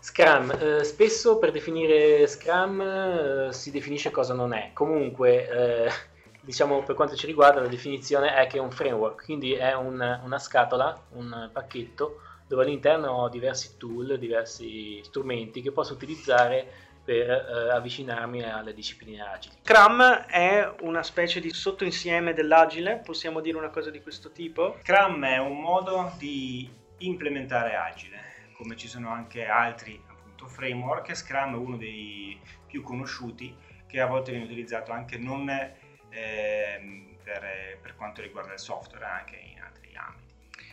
Scrum, 0.00 0.50
eh, 0.50 0.84
spesso 0.84 1.38
per 1.38 1.50
definire 1.50 2.26
Scrum 2.26 2.80
eh, 2.80 3.52
si 3.52 3.70
definisce 3.70 4.10
cosa 4.10 4.34
non 4.34 4.52
è. 4.52 4.70
Comunque, 4.72 5.48
eh, 5.48 5.90
diciamo 6.42 6.82
per 6.82 6.94
quanto 6.94 7.14
ci 7.14 7.26
riguarda 7.26 7.60
la 7.60 7.68
definizione 7.68 8.34
è 8.34 8.46
che 8.46 8.58
è 8.58 8.60
un 8.60 8.70
framework, 8.70 9.24
quindi 9.24 9.52
è 9.52 9.74
un, 9.74 10.20
una 10.24 10.38
scatola, 10.38 11.00
un 11.10 11.50
pacchetto 11.52 12.20
dove 12.48 12.64
all'interno 12.64 13.12
ho 13.12 13.28
diversi 13.30 13.76
tool, 13.78 14.18
diversi 14.18 15.00
strumenti 15.04 15.62
che 15.62 15.72
posso 15.72 15.94
utilizzare 15.94 16.91
per 17.04 17.30
eh, 17.30 17.70
avvicinarmi 17.70 18.42
alle 18.42 18.74
discipline 18.74 19.20
agili. 19.22 19.56
Scrum 19.62 20.02
è 20.26 20.74
una 20.80 21.02
specie 21.02 21.40
di 21.40 21.50
sottoinsieme 21.50 22.32
dell'agile, 22.32 23.00
possiamo 23.04 23.40
dire 23.40 23.56
una 23.56 23.70
cosa 23.70 23.90
di 23.90 24.00
questo 24.00 24.30
tipo? 24.30 24.78
Scrum 24.82 25.24
è 25.24 25.38
un 25.38 25.60
modo 25.60 26.12
di 26.18 26.70
implementare 26.98 27.74
agile, 27.74 28.20
come 28.56 28.76
ci 28.76 28.86
sono 28.86 29.10
anche 29.10 29.46
altri 29.46 30.00
appunto, 30.08 30.46
framework, 30.46 31.14
Scrum 31.14 31.54
è 31.54 31.58
uno 31.58 31.76
dei 31.76 32.40
più 32.66 32.82
conosciuti 32.82 33.54
che 33.86 34.00
a 34.00 34.06
volte 34.06 34.30
viene 34.30 34.46
utilizzato 34.46 34.92
anche 34.92 35.18
non 35.18 35.48
eh, 35.50 37.16
per, 37.22 37.78
per 37.80 37.94
quanto 37.96 38.22
riguarda 38.22 38.52
il 38.52 38.58
software, 38.58 39.04
anche 39.04 39.36
in 39.36 39.60
altri 39.60 39.94
ambiti. 39.94 40.21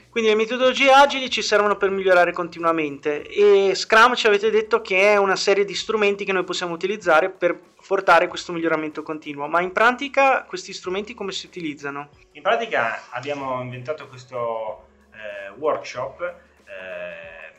Quindi 0.09 0.31
le 0.31 0.35
metodologie 0.35 0.91
agili 0.91 1.29
ci 1.29 1.43
servono 1.43 1.77
per 1.77 1.91
migliorare 1.91 2.31
continuamente 2.31 3.27
e 3.27 3.75
Scrum 3.75 4.15
ci 4.15 4.25
avete 4.25 4.49
detto 4.49 4.81
che 4.81 5.13
è 5.13 5.17
una 5.17 5.35
serie 5.35 5.65
di 5.65 5.75
strumenti 5.75 6.25
che 6.25 6.33
noi 6.33 6.43
possiamo 6.43 6.73
utilizzare 6.73 7.29
per 7.29 7.59
portare 7.85 8.27
questo 8.27 8.51
miglioramento 8.51 9.03
continuo, 9.03 9.47
ma 9.47 9.61
in 9.61 9.71
pratica 9.71 10.45
questi 10.45 10.73
strumenti 10.73 11.13
come 11.13 11.31
si 11.31 11.45
utilizzano? 11.45 12.09
In 12.31 12.41
pratica 12.41 13.03
abbiamo 13.11 13.61
inventato 13.61 14.07
questo 14.07 14.87
eh, 15.11 15.51
workshop 15.57 16.21
eh, 16.65 17.53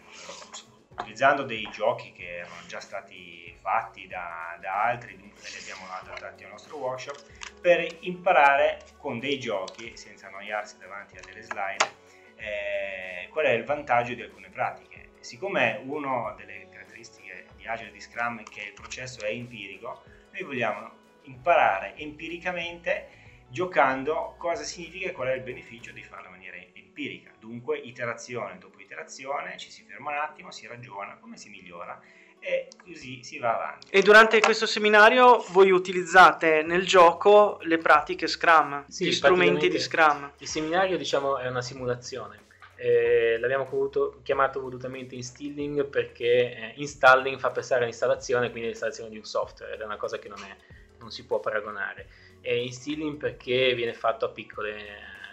utilizzando 0.88 1.44
dei 1.44 1.68
giochi 1.72 2.12
che 2.12 2.38
erano 2.38 2.66
già 2.66 2.80
stati 2.80 3.56
fatti 3.60 4.08
da, 4.08 4.56
da 4.60 4.84
altri, 4.84 5.16
dunque 5.16 5.48
li 5.48 5.58
abbiamo 5.62 5.86
adattati 6.00 6.44
al 6.44 6.50
nostro 6.50 6.78
workshop, 6.78 7.22
per 7.60 7.86
imparare 8.00 8.80
con 8.96 9.20
dei 9.20 9.38
giochi, 9.38 9.96
senza 9.96 10.26
annoiarsi 10.26 10.78
davanti 10.78 11.16
a 11.16 11.20
delle 11.24 11.42
slide, 11.42 11.99
eh, 12.40 13.28
qual 13.30 13.46
è 13.46 13.50
il 13.50 13.64
vantaggio 13.64 14.14
di 14.14 14.22
alcune 14.22 14.48
pratiche. 14.48 15.10
Siccome 15.20 15.80
una 15.84 16.34
delle 16.36 16.68
caratteristiche 16.70 17.46
di 17.56 17.66
Agile 17.66 17.92
di 17.92 18.00
Scrum 18.00 18.40
è 18.40 18.42
che 18.42 18.62
il 18.62 18.72
processo 18.72 19.24
è 19.24 19.30
empirico, 19.30 20.02
noi 20.32 20.42
vogliamo 20.42 20.98
imparare 21.22 21.94
empiricamente 21.96 23.18
giocando 23.48 24.34
cosa 24.38 24.62
significa 24.62 25.08
e 25.08 25.12
qual 25.12 25.28
è 25.28 25.34
il 25.34 25.42
beneficio 25.42 25.92
di 25.92 26.02
farlo 26.02 26.26
in 26.26 26.32
maniera 26.32 26.56
empirica. 26.72 27.32
Dunque, 27.38 27.78
iterazione 27.78 28.58
dopo 28.58 28.80
iterazione, 28.80 29.58
ci 29.58 29.70
si 29.70 29.82
ferma 29.82 30.10
un 30.10 30.16
attimo, 30.18 30.50
si 30.50 30.66
ragiona 30.66 31.16
come 31.18 31.36
si 31.36 31.50
migliora 31.50 32.00
e 32.40 32.68
così 32.82 33.22
si 33.22 33.38
va 33.38 33.54
avanti. 33.54 33.86
E 33.90 34.02
durante 34.02 34.40
questo 34.40 34.66
seminario 34.66 35.44
voi 35.50 35.70
utilizzate 35.70 36.62
nel 36.62 36.86
gioco 36.86 37.58
le 37.62 37.78
pratiche 37.78 38.26
Scrum, 38.26 38.84
sì, 38.88 39.06
gli 39.06 39.12
strumenti 39.12 39.68
di 39.68 39.78
Scrum. 39.78 40.32
Il 40.38 40.48
seminario 40.48 40.96
diciamo 40.96 41.38
è 41.38 41.46
una 41.46 41.62
simulazione. 41.62 42.48
Eh, 42.76 43.36
l'abbiamo 43.38 43.66
voluto, 43.66 44.20
chiamato 44.22 44.58
volutamente 44.58 45.14
instilling 45.14 45.84
perché 45.84 46.56
eh, 46.56 46.72
installing 46.76 47.38
fa 47.38 47.50
pensare 47.50 47.82
all'installazione, 47.82 48.46
quindi 48.46 48.68
all'installazione 48.68 49.10
di 49.10 49.18
un 49.18 49.24
software 49.24 49.74
ed 49.74 49.80
è 49.80 49.84
una 49.84 49.98
cosa 49.98 50.18
che 50.18 50.28
non, 50.28 50.38
è, 50.38 50.56
non 50.98 51.10
si 51.10 51.26
può 51.26 51.40
paragonare. 51.40 52.08
E 52.40 52.62
instilling 52.64 53.18
perché 53.18 53.74
viene 53.74 53.92
fatto 53.92 54.24
a 54.24 54.30
piccole, 54.30 54.74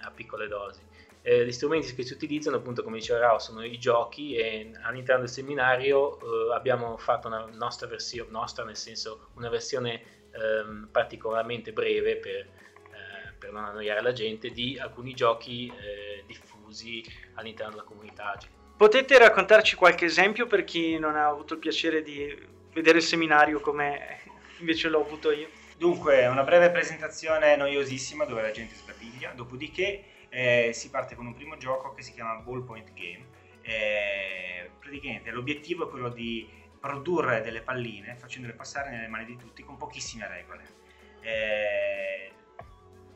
a 0.01 0.11
piccole 0.11 0.49
dosi 0.49 0.81
eh, 1.27 1.45
gli 1.45 1.51
strumenti 1.51 1.93
che 1.93 2.03
si 2.03 2.13
utilizzano, 2.13 2.55
appunto, 2.55 2.83
come 2.83 2.99
diceva 2.99 3.19
Rao, 3.19 3.37
sono 3.37 3.61
i 3.61 3.77
giochi 3.77 4.35
e 4.35 4.71
all'interno 4.83 5.23
del 5.23 5.29
seminario 5.29 6.17
eh, 6.21 6.53
abbiamo 6.55 6.95
fatto 6.95 7.27
una 7.27 7.45
nostra 7.51 7.85
versione, 7.85 8.31
nostra 8.31 8.63
nel 8.63 8.77
senso 8.77 9.27
una 9.33 9.49
versione 9.49 10.01
ehm, 10.31 10.87
particolarmente 10.89 11.73
breve 11.73 12.15
per, 12.15 12.35
eh, 12.35 13.33
per, 13.37 13.51
non 13.51 13.65
annoiare 13.65 14.01
la 14.01 14.13
gente, 14.13 14.51
di 14.51 14.79
alcuni 14.79 15.13
giochi 15.13 15.67
eh, 15.67 16.23
diffusi 16.25 17.03
all'interno 17.33 17.71
della 17.71 17.83
comunità 17.83 18.31
agile. 18.31 18.53
Potete 18.77 19.17
raccontarci 19.17 19.75
qualche 19.75 20.05
esempio 20.05 20.47
per 20.47 20.63
chi 20.63 20.97
non 20.97 21.17
ha 21.17 21.27
avuto 21.27 21.55
il 21.55 21.59
piacere 21.59 22.03
di 22.03 22.33
vedere 22.71 22.99
il 22.99 23.03
seminario 23.03 23.59
come 23.59 24.21
invece 24.59 24.87
l'ho 24.87 25.01
avuto 25.01 25.31
io? 25.31 25.49
Dunque, 25.77 26.25
una 26.25 26.43
breve 26.43 26.69
presentazione 26.69 27.57
noiosissima 27.57 28.23
dove 28.23 28.41
la 28.43 28.51
gente 28.51 28.75
sbadiglia, 28.75 29.33
dopodiché 29.35 30.15
eh, 30.29 30.71
si 30.73 30.89
parte 30.89 31.15
con 31.15 31.25
un 31.25 31.33
primo 31.33 31.57
gioco 31.57 31.93
che 31.93 32.01
si 32.01 32.13
chiama 32.13 32.35
Ballpoint 32.35 32.93
Game. 32.93 33.25
Eh, 33.61 34.69
praticamente 34.79 35.31
l'obiettivo 35.31 35.87
è 35.87 35.89
quello 35.89 36.09
di 36.09 36.47
produrre 36.79 37.41
delle 37.41 37.61
palline 37.61 38.15
facendole 38.15 38.53
passare 38.53 38.91
nelle 38.91 39.07
mani 39.07 39.25
di 39.25 39.35
tutti 39.35 39.63
con 39.63 39.77
pochissime 39.77 40.27
regole. 40.27 40.75
Eh, 41.21 42.31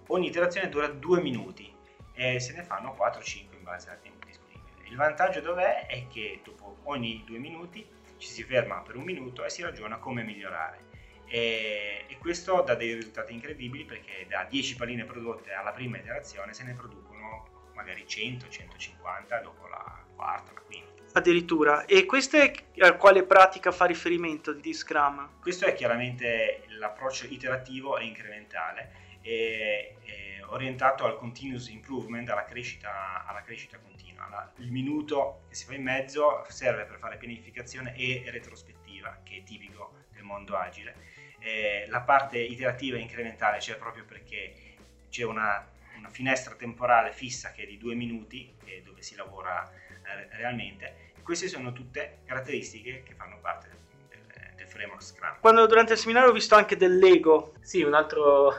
ogni 0.07 0.27
iterazione 0.27 0.69
dura 0.69 0.87
due 0.87 1.21
minuti 1.21 1.73
e 2.13 2.39
se 2.39 2.53
ne 2.53 2.63
fanno 2.63 2.95
4-5 2.97 3.55
in 3.55 3.63
base 3.63 3.89
al 3.89 4.01
tempo 4.01 4.25
disponibile. 4.25 4.89
Il 4.89 4.95
vantaggio 4.95 5.39
dov'è? 5.39 5.85
È 5.87 6.07
che 6.07 6.41
dopo 6.43 6.77
ogni 6.83 7.23
due 7.25 7.37
minuti 7.37 7.87
ci 8.17 8.27
si 8.27 8.43
ferma 8.43 8.81
per 8.81 8.97
un 8.97 9.03
minuto 9.03 9.43
e 9.45 9.49
si 9.49 9.61
ragiona 9.61 9.97
come 9.97 10.23
migliorare 10.23 10.89
e, 11.31 12.03
e, 12.07 12.17
questo 12.17 12.61
dà 12.61 12.75
dei 12.75 12.93
risultati 12.93 13.31
incredibili 13.31 13.85
perché 13.85 14.25
da 14.27 14.45
10 14.49 14.75
palline 14.75 15.05
prodotte 15.05 15.53
alla 15.53 15.71
prima 15.71 15.97
iterazione 15.97 16.53
se 16.53 16.65
ne 16.65 16.73
producono 16.73 17.69
magari 17.73 18.05
100, 18.05 18.49
150 18.49 19.39
dopo 19.39 19.65
la 19.67 20.03
quarta, 20.13 20.51
la 20.53 20.59
quinta. 20.59 20.91
Addirittura. 21.13 21.85
E 21.85 22.05
questa 22.05 22.43
è 22.43 22.51
a 22.79 22.95
quale 22.95 23.23
pratica 23.23 23.71
fa 23.71 23.85
riferimento 23.85 24.51
di 24.51 24.73
Scrum? 24.73 25.39
Questo 25.39 25.65
è 25.65 25.73
chiaramente 25.73 26.65
l'approccio 26.77 27.25
iterativo 27.29 27.97
e 27.97 28.03
incrementale, 28.03 28.91
è, 29.21 29.93
è 30.03 30.30
orientato 30.51 31.05
al 31.05 31.17
continuous 31.17 31.67
improvement, 31.69 32.29
alla 32.29 32.45
crescita, 32.45 33.25
alla 33.25 33.41
crescita 33.41 33.77
continua. 33.79 34.27
La, 34.29 34.51
il 34.57 34.71
minuto 34.71 35.43
che 35.49 35.55
si 35.55 35.65
fa 35.65 35.73
in 35.73 35.83
mezzo 35.83 36.45
serve 36.47 36.85
per 36.85 36.97
fare 36.99 37.17
pianificazione 37.17 37.95
e 37.95 38.23
retrospettiva, 38.27 39.19
che 39.23 39.37
è 39.37 39.43
tipico 39.43 39.93
del 40.13 40.23
mondo 40.23 40.55
agile 40.55 41.11
eh, 41.41 41.85
la 41.89 42.01
parte 42.01 42.37
iterativa 42.39 42.97
e 42.97 43.01
incrementale 43.01 43.57
c'è 43.57 43.75
proprio 43.75 44.05
perché 44.05 44.53
c'è 45.09 45.23
una, 45.23 45.67
una, 45.97 46.09
finestra 46.09 46.53
temporale 46.53 47.11
fissa 47.11 47.51
che 47.51 47.63
è 47.63 47.65
di 47.65 47.77
due 47.77 47.95
minuti, 47.95 48.53
dove 48.83 49.01
si 49.01 49.15
lavora 49.15 49.69
eh, 49.69 50.37
realmente. 50.37 51.09
Queste 51.23 51.47
sono 51.47 51.73
tutte 51.73 52.19
caratteristiche 52.25 53.03
che 53.03 53.13
fanno 53.15 53.39
parte 53.41 53.67
del, 53.67 53.77
del, 54.09 54.55
del, 54.55 54.67
framework 54.67 55.01
Scrum. 55.01 55.37
Quando 55.39 55.65
durante 55.65 55.93
il 55.93 55.99
seminario 55.99 56.29
ho 56.29 56.33
visto 56.33 56.55
anche 56.55 56.77
del 56.77 56.97
Lego. 56.97 57.53
Sì, 57.61 57.81
un 57.81 57.93
altro, 57.93 58.53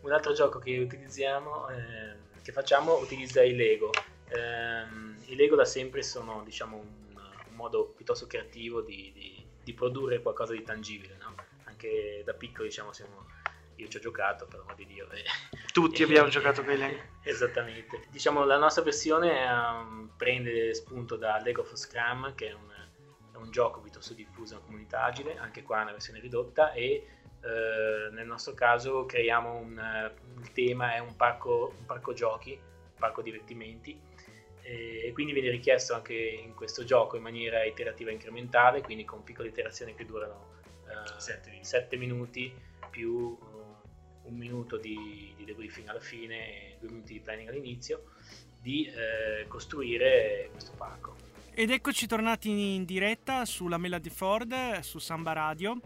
un 0.00 0.12
altro 0.12 0.32
gioco 0.32 0.58
che 0.58 0.78
utilizziamo, 0.78 1.68
eh, 1.68 2.16
che 2.42 2.52
facciamo, 2.52 2.98
utilizza 2.98 3.42
i 3.42 3.54
Lego. 3.54 3.90
Ehm, 4.28 5.16
I 5.26 5.34
Lego 5.36 5.56
da 5.56 5.64
sempre 5.64 6.02
sono 6.02 6.42
diciamo, 6.44 6.76
un, 6.76 7.16
un 7.16 7.54
modo 7.54 7.86
piuttosto 7.94 8.26
creativo 8.26 8.80
di, 8.80 9.10
di, 9.12 9.44
di 9.62 9.74
produrre 9.74 10.22
qualcosa 10.22 10.52
di 10.52 10.62
tangibile. 10.62 11.16
No? 11.20 11.34
anche 11.78 12.22
da 12.24 12.34
piccolo 12.34 12.66
diciamo 12.66 12.92
siamo 12.92 13.26
io 13.76 13.86
ci 13.86 13.96
ho 13.96 14.00
giocato 14.00 14.46
per 14.46 14.58
amor 14.60 14.74
di 14.74 14.86
Dio 14.86 15.06
tutti 15.72 16.02
abbiamo 16.02 16.28
giocato 16.28 16.64
con 16.64 16.72
i 16.72 16.76
Lego 16.76 17.00
esattamente 17.22 18.06
diciamo 18.10 18.44
la 18.44 18.58
nostra 18.58 18.82
versione 18.82 19.46
um, 19.48 20.10
prende 20.16 20.74
spunto 20.74 21.16
da 21.16 21.38
Lego 21.38 21.62
for 21.62 21.78
Scrum 21.78 22.34
che 22.34 22.48
è 22.48 22.52
un, 22.52 22.68
è 23.32 23.36
un 23.36 23.50
gioco 23.52 23.80
piuttosto 23.80 24.14
diffuso 24.14 24.54
in 24.54 24.62
comunità 24.64 25.04
agile 25.04 25.38
anche 25.38 25.62
qua 25.62 25.78
è 25.78 25.82
una 25.82 25.92
versione 25.92 26.18
ridotta 26.18 26.72
e 26.72 27.06
uh, 27.42 28.12
nel 28.12 28.26
nostro 28.26 28.54
caso 28.54 29.06
creiamo 29.06 29.56
un 29.56 29.76
uh, 29.76 30.40
il 30.40 30.52
tema 30.52 30.94
è 30.94 30.98
un 30.98 31.16
parco, 31.16 31.74
un 31.78 31.86
parco 31.86 32.12
giochi 32.12 32.52
un 32.52 32.98
parco 32.98 33.22
divertimenti 33.22 34.06
e 34.60 35.12
quindi 35.14 35.32
viene 35.32 35.48
richiesto 35.48 35.94
anche 35.94 36.12
in 36.12 36.54
questo 36.54 36.84
gioco 36.84 37.16
in 37.16 37.22
maniera 37.22 37.64
iterativa 37.64 38.10
incrementale 38.10 38.82
quindi 38.82 39.04
con 39.04 39.24
piccole 39.24 39.48
iterazioni 39.48 39.94
che 39.94 40.04
durano 40.04 40.56
7 41.16 41.94
uh, 41.94 41.98
minuti 41.98 42.54
più 42.90 43.10
uh, 43.10 43.76
un 44.24 44.34
minuto 44.34 44.76
di, 44.76 45.32
di, 45.36 45.44
debriefing 45.44 45.88
alla 45.88 46.00
fine 46.00 46.36
e 46.36 46.76
due 46.78 46.90
minuti 46.90 47.14
di 47.14 47.20
planning 47.20 47.48
all'inizio 47.48 48.10
di 48.60 48.90
uh, 48.90 49.46
costruire 49.48 50.48
questo 50.52 50.72
parco. 50.76 51.27
Ed 51.58 51.72
eccoci 51.72 52.06
tornati 52.06 52.76
in 52.76 52.84
diretta 52.84 53.44
sulla 53.44 53.78
Mela 53.78 53.98
di 53.98 54.10
Ford 54.10 54.78
su 54.78 55.00
Samba 55.00 55.32
Radio. 55.32 55.80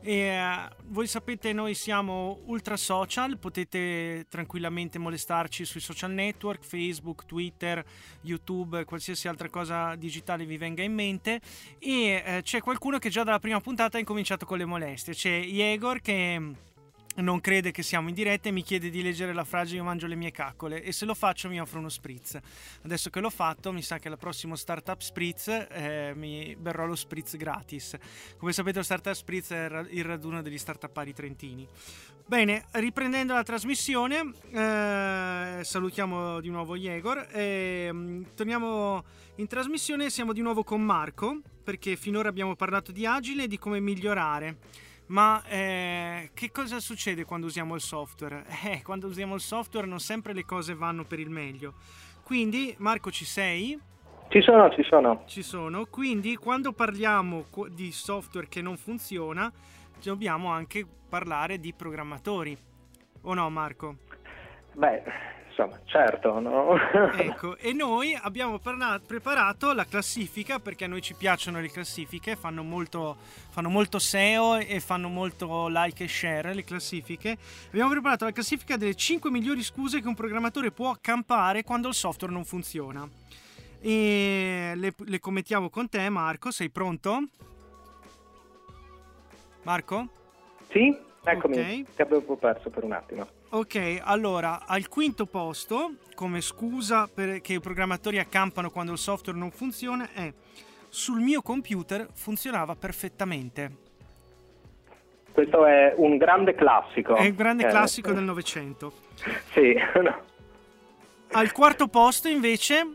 E, 0.00 0.38
uh, 0.40 0.72
voi 0.84 1.08
sapete, 1.08 1.52
noi 1.52 1.74
siamo 1.74 2.42
ultra 2.44 2.76
social, 2.76 3.36
potete 3.36 4.26
tranquillamente 4.28 5.00
molestarci 5.00 5.64
sui 5.64 5.80
social 5.80 6.12
network, 6.12 6.64
Facebook, 6.64 7.26
Twitter, 7.26 7.84
YouTube, 8.20 8.84
qualsiasi 8.84 9.26
altra 9.26 9.50
cosa 9.50 9.96
digitale 9.96 10.44
vi 10.44 10.58
venga 10.58 10.84
in 10.84 10.94
mente. 10.94 11.40
E 11.80 12.22
uh, 12.24 12.40
c'è 12.42 12.60
qualcuno 12.60 12.98
che 12.98 13.10
già 13.10 13.24
dalla 13.24 13.40
prima 13.40 13.60
puntata 13.60 13.96
ha 13.96 13.98
incominciato 13.98 14.46
con 14.46 14.58
le 14.58 14.64
molestie. 14.64 15.12
C'è 15.12 15.34
Igor 15.34 16.02
che 16.02 16.54
non 17.16 17.40
crede 17.40 17.70
che 17.70 17.82
siamo 17.82 18.08
in 18.08 18.14
diretta 18.14 18.48
e 18.48 18.52
mi 18.52 18.62
chiede 18.62 18.90
di 18.90 19.02
leggere 19.02 19.32
la 19.32 19.44
frase 19.44 19.76
io 19.76 19.84
mangio 19.84 20.06
le 20.06 20.16
mie 20.16 20.30
caccole 20.30 20.82
e 20.82 20.92
se 20.92 21.04
lo 21.04 21.14
faccio 21.14 21.48
mi 21.48 21.60
offre 21.60 21.78
uno 21.78 21.88
spritz. 21.88 22.38
Adesso 22.82 23.10
che 23.10 23.20
l'ho 23.20 23.30
fatto 23.30 23.72
mi 23.72 23.82
sa 23.82 23.98
che 23.98 24.08
al 24.08 24.18
prossimo 24.18 24.56
Startup 24.56 25.00
Spritz 25.00 25.48
eh, 25.48 26.12
mi 26.14 26.56
berrò 26.56 26.86
lo 26.86 26.94
spritz 26.94 27.36
gratis. 27.36 27.96
Come 28.36 28.52
sapete 28.52 28.78
lo 28.78 28.84
Startup 28.84 29.14
Spritz 29.14 29.50
è 29.50 29.86
il 29.90 30.04
raduno 30.04 30.42
degli 30.42 30.58
startupari 30.58 31.12
trentini. 31.12 31.66
Bene, 32.26 32.64
riprendendo 32.72 33.34
la 33.34 33.44
trasmissione, 33.44 34.32
eh, 34.50 35.60
salutiamo 35.62 36.40
di 36.40 36.48
nuovo 36.48 36.74
Igor 36.74 37.28
e 37.30 37.88
mm, 37.92 38.22
torniamo 38.34 39.04
in 39.36 39.46
trasmissione, 39.46 40.10
siamo 40.10 40.32
di 40.32 40.40
nuovo 40.40 40.64
con 40.64 40.82
Marco 40.82 41.40
perché 41.62 41.94
finora 41.94 42.28
abbiamo 42.28 42.56
parlato 42.56 42.90
di 42.90 43.06
agile 43.06 43.44
e 43.44 43.48
di 43.48 43.58
come 43.58 43.78
migliorare. 43.78 44.56
Ma 45.08 45.42
eh, 45.48 46.30
che 46.34 46.50
cosa 46.50 46.80
succede 46.80 47.24
quando 47.24 47.46
usiamo 47.46 47.74
il 47.74 47.80
software? 47.80 48.44
Eh, 48.66 48.82
quando 48.82 49.06
usiamo 49.06 49.34
il 49.34 49.40
software 49.40 49.86
non 49.86 50.00
sempre 50.00 50.32
le 50.32 50.44
cose 50.44 50.74
vanno 50.74 51.04
per 51.04 51.20
il 51.20 51.30
meglio. 51.30 51.74
Quindi, 52.24 52.74
Marco, 52.78 53.10
ci 53.10 53.24
sei? 53.24 53.78
Ci 54.28 54.42
sono, 54.42 54.68
ci 54.70 54.82
sono. 54.82 55.22
Ci 55.26 55.42
sono. 55.42 55.86
Quindi, 55.86 56.34
quando 56.36 56.72
parliamo 56.72 57.44
di 57.70 57.92
software 57.92 58.48
che 58.48 58.60
non 58.60 58.76
funziona, 58.76 59.52
dobbiamo 60.02 60.50
anche 60.50 60.84
parlare 61.08 61.60
di 61.60 61.72
programmatori. 61.72 62.56
O 63.22 63.34
no, 63.34 63.48
Marco? 63.50 63.98
Beh, 64.72 65.02
insomma, 65.56 65.80
certo, 65.86 66.38
no? 66.38 66.76
ecco, 67.16 67.56
e 67.56 67.72
noi 67.72 68.16
abbiamo 68.20 68.58
parla- 68.58 69.00
preparato 69.04 69.72
la 69.72 69.86
classifica 69.86 70.58
perché 70.58 70.84
a 70.84 70.88
noi 70.88 71.00
ci 71.00 71.14
piacciono 71.14 71.60
le 71.60 71.70
classifiche, 71.70 72.36
fanno 72.36 72.62
molto, 72.62 73.16
fanno 73.48 73.70
molto 73.70 73.98
SEO 73.98 74.56
e 74.56 74.80
fanno 74.80 75.08
molto 75.08 75.68
like 75.68 76.04
e 76.04 76.08
share 76.08 76.52
le 76.52 76.62
classifiche. 76.62 77.38
Abbiamo 77.68 77.90
preparato 77.90 78.26
la 78.26 78.32
classifica 78.32 78.76
delle 78.76 78.94
5 78.94 79.30
migliori 79.30 79.62
scuse 79.62 80.02
che 80.02 80.08
un 80.08 80.14
programmatore 80.14 80.70
può 80.70 80.90
accampare 80.90 81.64
quando 81.64 81.88
il 81.88 81.94
software 81.94 82.32
non 82.32 82.44
funziona. 82.44 83.08
E 83.80 84.72
le, 84.74 84.94
le 84.96 85.20
commentiamo 85.20 85.70
con 85.70 85.88
te, 85.88 86.08
Marco. 86.10 86.50
Sei 86.50 86.68
pronto? 86.68 87.28
Marco? 89.62 90.08
Sì, 90.70 90.96
eccomi. 91.24 91.58
Okay. 91.58 91.86
Ti 91.94 92.02
avevo 92.02 92.36
perso 92.36 92.68
per 92.68 92.84
un 92.84 92.92
attimo. 92.92 93.35
Ok, 93.48 94.00
allora, 94.02 94.66
al 94.66 94.88
quinto 94.88 95.24
posto, 95.24 95.94
come 96.14 96.40
scusa 96.40 97.08
che 97.14 97.52
i 97.52 97.60
programmatori 97.60 98.18
accampano 98.18 98.70
quando 98.70 98.92
il 98.92 98.98
software 98.98 99.38
non 99.38 99.50
funziona, 99.50 100.08
è 100.12 100.32
sul 100.88 101.20
mio 101.20 101.42
computer 101.42 102.08
funzionava 102.12 102.74
perfettamente. 102.74 103.84
Questo 105.30 105.66
è 105.66 105.92
un 105.96 106.16
grande 106.16 106.54
classico. 106.54 107.14
È 107.14 107.26
un 107.26 107.34
grande 107.34 107.66
eh, 107.66 107.68
classico 107.68 108.10
eh. 108.10 108.14
del 108.14 108.24
Novecento. 108.24 108.92
Sì. 109.52 109.76
Al 111.32 111.52
quarto 111.52 111.88
posto, 111.88 112.28
invece, 112.28 112.90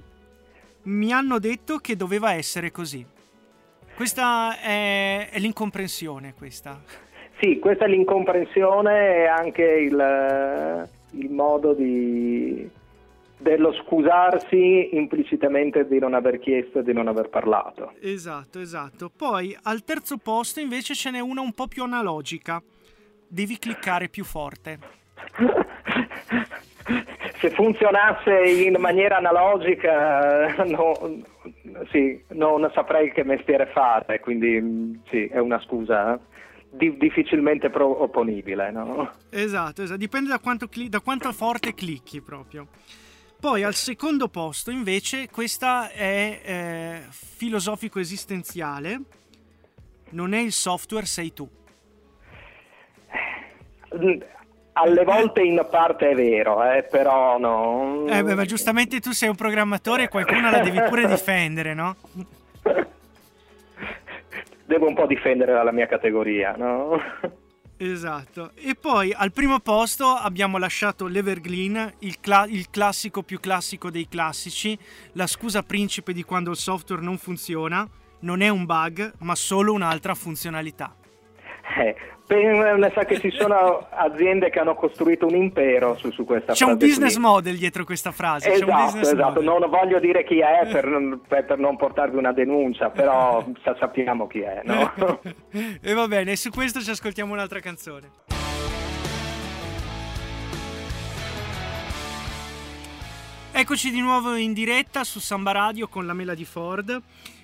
mi 0.84 1.14
hanno 1.14 1.38
detto 1.40 1.78
che 1.78 1.96
doveva 1.96 2.34
essere 2.34 2.72
così. 2.72 3.06
Questa 3.96 4.60
è, 4.60 5.30
è 5.30 5.40
l'incomprensione, 5.40 6.34
questa. 6.34 6.82
Sì, 7.42 7.58
questa 7.58 7.86
è 7.86 7.88
l'incomprensione 7.88 9.16
e 9.16 9.26
anche 9.26 9.64
il, 9.64 10.88
il 11.14 11.32
modo 11.32 11.74
di, 11.74 12.70
dello 13.40 13.74
scusarsi 13.74 14.96
implicitamente 14.96 15.88
di 15.88 15.98
non 15.98 16.14
aver 16.14 16.38
chiesto 16.38 16.80
e 16.80 16.84
di 16.84 16.94
non 16.94 17.08
aver 17.08 17.30
parlato. 17.30 17.94
Esatto, 18.00 18.60
esatto. 18.60 19.10
Poi 19.10 19.58
al 19.64 19.84
terzo 19.84 20.18
posto 20.18 20.60
invece 20.60 20.94
ce 20.94 21.10
n'è 21.10 21.20
una 21.20 21.42
un 21.42 21.54
po' 21.54 21.66
più 21.68 21.82
analogica. 21.82 22.62
Devi 23.28 23.58
cliccare 23.58 24.08
più 24.08 24.24
forte. 24.24 24.78
Se 27.40 27.50
funzionasse 27.50 28.40
in 28.40 28.76
maniera 28.78 29.18
analogica, 29.18 30.64
no, 30.66 30.94
sì, 31.90 32.24
non 32.34 32.70
saprei 32.72 33.12
che 33.12 33.24
mestiere 33.24 33.66
fare, 33.68 34.20
quindi 34.20 35.02
sì, 35.10 35.26
è 35.26 35.40
una 35.40 35.60
scusa. 35.62 36.20
Di- 36.74 36.96
difficilmente 36.98 37.70
proponibile, 37.70 38.72
no? 38.72 39.12
Esatto, 39.30 39.84
esatto. 39.84 39.98
dipende 40.00 40.30
da 40.30 40.40
quanto, 40.40 40.68
cli- 40.68 40.88
da 40.88 41.02
quanto 41.02 41.32
forte 41.34 41.74
clicchi 41.74 42.22
proprio. 42.22 42.68
Poi 43.40 43.64
al 43.64 43.74
secondo 43.74 44.30
posto 44.30 44.72
invece 44.72 45.28
questa 45.30 45.90
è 45.90 46.42
eh, 46.44 47.02
filosofico 47.10 48.00
esistenziale, 48.00 49.02
non 50.12 50.34
è 50.34 50.40
il 50.40 50.52
software, 50.52 51.06
sei 51.06 51.34
tu. 51.34 51.50
Alle 54.74 55.04
volte 55.04 55.42
in 55.42 55.66
parte 55.70 56.12
è 56.12 56.16
vero, 56.16 56.64
eh, 56.64 56.84
però 56.84 57.38
no. 57.38 58.06
Eh 58.08 58.24
beh, 58.24 58.36
ma 58.36 58.46
giustamente 58.46 59.00
tu 59.00 59.12
sei 59.12 59.28
un 59.28 59.36
programmatore 59.36 60.04
e 60.04 60.08
qualcuno 60.08 60.50
la 60.50 60.60
devi 60.60 60.82
pure 60.84 61.06
difendere, 61.08 61.74
no? 61.74 61.96
Devo 64.72 64.88
un 64.88 64.94
po' 64.94 65.06
difendere 65.06 65.52
la 65.52 65.72
mia 65.74 65.86
categoria, 65.86 66.56
no? 66.58 66.98
Esatto. 67.76 68.52
E 68.56 68.74
poi 68.80 69.12
al 69.12 69.34
primo 69.34 69.60
posto 69.60 70.06
abbiamo 70.06 70.58
lasciato 70.58 71.08
l'Evergreen, 71.08 71.96
il, 72.00 72.22
cla- 72.22 72.46
il, 72.48 72.70
classico 72.70 73.22
più 73.22 73.42
classico 73.42 73.90
dei 73.90 74.08
classici, 74.08 74.80
la 75.14 75.28
scusa 75.28 75.62
principe 75.62 76.14
di 76.14 76.24
quando 76.24 76.52
il 76.52 76.56
software 76.56 77.02
non 77.02 77.18
funziona. 77.18 77.86
Non 78.22 78.40
è 78.40 78.48
un 78.48 78.64
bug, 78.64 79.12
ma 79.20 79.36
solo 79.36 79.74
un'altra 79.74 80.16
funzionalità. 80.16 80.96
Eh, 81.78 81.94
ne 82.36 82.92
sa 82.94 83.04
che 83.06 83.20
ci 83.20 83.30
sono 83.32 83.88
aziende 83.92 84.50
che 84.50 84.60
hanno 84.60 84.76
costruito 84.76 85.26
un 85.26 85.36
impero 85.36 85.96
su, 85.98 86.12
su 86.12 86.24
questa 86.24 86.54
C'è 86.54 86.66
frase. 86.66 86.66
C'è 86.66 86.72
un 86.72 86.78
business 86.78 87.14
qui. 87.14 87.22
model 87.22 87.58
dietro 87.58 87.84
questa 87.84 88.12
frase. 88.12 88.52
Esatto, 88.52 89.00
esatto. 89.00 89.42
Model. 89.42 89.44
non 89.44 89.70
voglio 89.70 90.00
dire 90.00 90.24
chi 90.24 90.40
è 90.40 90.68
per, 90.72 91.20
per, 91.28 91.58
non 91.58 91.76
portarvi 91.78 92.18
una 92.18 92.32
denuncia, 92.32 92.90
però 92.90 93.44
sappiamo 93.80 94.28
chi 94.28 94.40
è. 94.42 94.62
No? 94.64 95.22
e 95.82 95.94
va 95.94 96.08
bene, 96.08 96.36
su 96.36 96.50
questo 96.50 96.80
ci 96.80 96.90
ascoltiamo 96.90 97.34
un'altra 97.34 97.60
canzone. 97.60 98.10
Eccoci 103.54 103.92
di 103.92 104.00
nuovo 104.00 104.36
in 104.36 104.54
diretta 104.54 105.04
su 105.04 105.20
Samba 105.20 105.52
Radio 105.52 105.90
con 105.90 106.06
la 106.06 106.14
Mela 106.14 106.34
di 106.34 106.46
Ford 106.46 107.02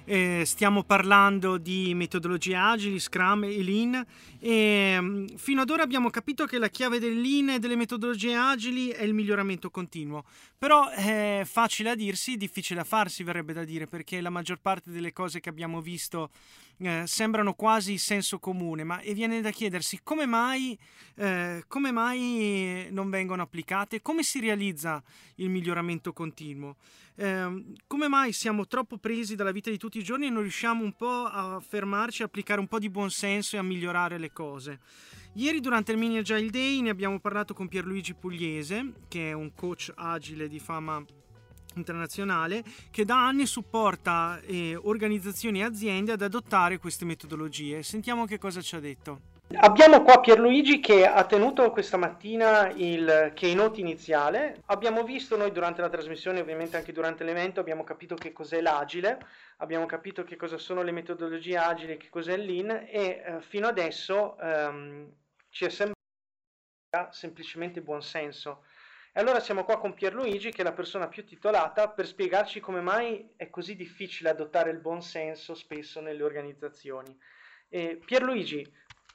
eh, 0.09 0.43
stiamo 0.45 0.83
parlando 0.83 1.57
di 1.57 1.93
metodologie 1.93 2.55
agili, 2.55 2.97
Scrum 2.97 3.43
e 3.43 3.61
Lean 3.61 4.05
e 4.39 4.97
mm, 4.97 5.25
fino 5.35 5.61
ad 5.61 5.69
ora 5.69 5.83
abbiamo 5.83 6.09
capito 6.09 6.45
che 6.45 6.57
la 6.57 6.69
chiave 6.69 6.97
del 6.97 7.19
Lean 7.19 7.49
e 7.49 7.59
delle 7.59 7.75
metodologie 7.75 8.33
agili 8.33 8.87
è 8.87 9.03
il 9.03 9.13
miglioramento 9.13 9.69
continuo. 9.69 10.23
Però 10.57 10.89
è 10.89 11.41
facile 11.43 11.89
a 11.89 11.95
dirsi, 11.95 12.37
difficile 12.37 12.79
a 12.79 12.85
farsi, 12.85 13.23
verrebbe 13.23 13.51
da 13.51 13.65
dire, 13.65 13.85
perché 13.85 14.21
la 14.21 14.29
maggior 14.29 14.59
parte 14.61 14.91
delle 14.91 15.11
cose 15.11 15.41
che 15.41 15.49
abbiamo 15.49 15.81
visto 15.81 16.29
eh, 16.79 17.03
sembrano 17.05 17.53
quasi 17.53 17.97
senso 17.97 18.39
comune, 18.39 18.83
ma 18.83 18.99
e 18.99 19.13
viene 19.13 19.41
da 19.41 19.49
chiedersi 19.49 19.99
come 20.03 20.25
mai, 20.25 20.77
eh, 21.15 21.63
come 21.67 21.91
mai 21.91 22.87
non 22.91 23.09
vengono 23.09 23.41
applicate, 23.41 24.01
come 24.01 24.23
si 24.23 24.39
realizza 24.39 25.01
il 25.35 25.49
miglioramento 25.49 26.13
continuo. 26.13 26.75
Eh, 27.15 27.63
come 27.87 28.07
mai 28.07 28.31
siamo 28.31 28.67
troppo 28.67 28.97
presi 28.97 29.35
dalla 29.35 29.51
vita 29.51 29.71
di 29.71 29.77
tutti 29.77 29.97
i 29.97 30.03
giorni 30.03 30.27
e 30.27 30.29
non 30.29 30.43
riusciamo 30.43 30.83
un 30.83 30.93
po' 30.93 31.23
a 31.25 31.59
fermarci, 31.59 32.21
a 32.21 32.25
applicare 32.25 32.59
un 32.59 32.67
po' 32.67 32.79
di 32.79 32.89
buonsenso 32.89 33.55
e 33.55 33.59
a 33.59 33.63
migliorare 33.63 34.17
le 34.17 34.31
cose? 34.31 34.79
Ieri 35.33 35.59
durante 35.59 35.91
il 35.91 35.97
Mini 35.97 36.17
Agile 36.17 36.49
Day 36.49 36.81
ne 36.81 36.89
abbiamo 36.89 37.19
parlato 37.19 37.53
con 37.53 37.67
Pierluigi 37.67 38.15
Pugliese, 38.15 38.93
che 39.07 39.29
è 39.29 39.33
un 39.33 39.53
coach 39.53 39.91
agile 39.95 40.47
di 40.47 40.59
fama 40.59 41.03
internazionale 41.77 42.63
che 42.91 43.05
da 43.05 43.25
anni 43.25 43.45
supporta 43.45 44.39
eh, 44.45 44.75
organizzazioni 44.75 45.59
e 45.59 45.63
aziende 45.63 46.11
ad 46.11 46.21
adottare 46.21 46.77
queste 46.77 47.05
metodologie. 47.05 47.83
Sentiamo 47.83 48.25
che 48.25 48.37
cosa 48.37 48.61
ci 48.61 48.75
ha 48.75 48.79
detto. 48.79 49.35
Abbiamo 49.55 50.03
qua 50.03 50.19
Pierluigi 50.19 50.81
che 50.81 51.07
ha 51.07 51.23
tenuto 51.23 51.71
questa 51.71 51.95
mattina 51.95 52.69
il 52.69 53.31
keynote 53.33 53.79
iniziale. 53.79 54.61
Abbiamo 54.65 55.03
visto 55.03 55.37
noi 55.37 55.53
durante 55.53 55.79
la 55.79 55.87
trasmissione, 55.87 56.41
ovviamente 56.41 56.75
anche 56.75 56.91
durante 56.91 57.23
l'evento, 57.23 57.61
abbiamo 57.61 57.85
capito 57.85 58.15
che 58.15 58.33
cos'è 58.33 58.59
l'agile, 58.59 59.17
abbiamo 59.57 59.85
capito 59.85 60.25
che 60.25 60.35
cosa 60.35 60.57
sono 60.57 60.81
le 60.81 60.91
metodologie 60.91 61.55
agili, 61.55 61.95
che 61.95 62.09
cos'è 62.09 62.33
il 62.33 62.69
e 62.69 62.87
eh, 62.91 63.39
fino 63.39 63.67
adesso 63.67 64.37
ehm, 64.37 65.09
ci 65.49 65.63
è 65.63 65.69
sembrato 65.69 65.95
semplicemente 67.11 67.81
buonsenso. 67.81 68.63
E 69.17 69.19
allora 69.19 69.39
siamo 69.39 69.63
qua 69.63 69.79
con 69.79 69.95
Pierluigi, 69.95 70.51
che 70.51 70.61
è 70.61 70.63
la 70.63 70.73
persona 70.73 71.07
più 71.07 71.25
titolata, 71.25 71.89
per 71.89 72.05
spiegarci 72.05 72.59
come 72.59 72.81
mai 72.81 73.31
è 73.35 73.49
così 73.49 73.75
difficile 73.75 74.29
adottare 74.29 74.69
il 74.69 74.77
buonsenso 74.77 75.55
spesso 75.55 75.99
nelle 76.01 76.21
organizzazioni. 76.21 77.17
E 77.67 77.99
Pierluigi, 78.05 78.71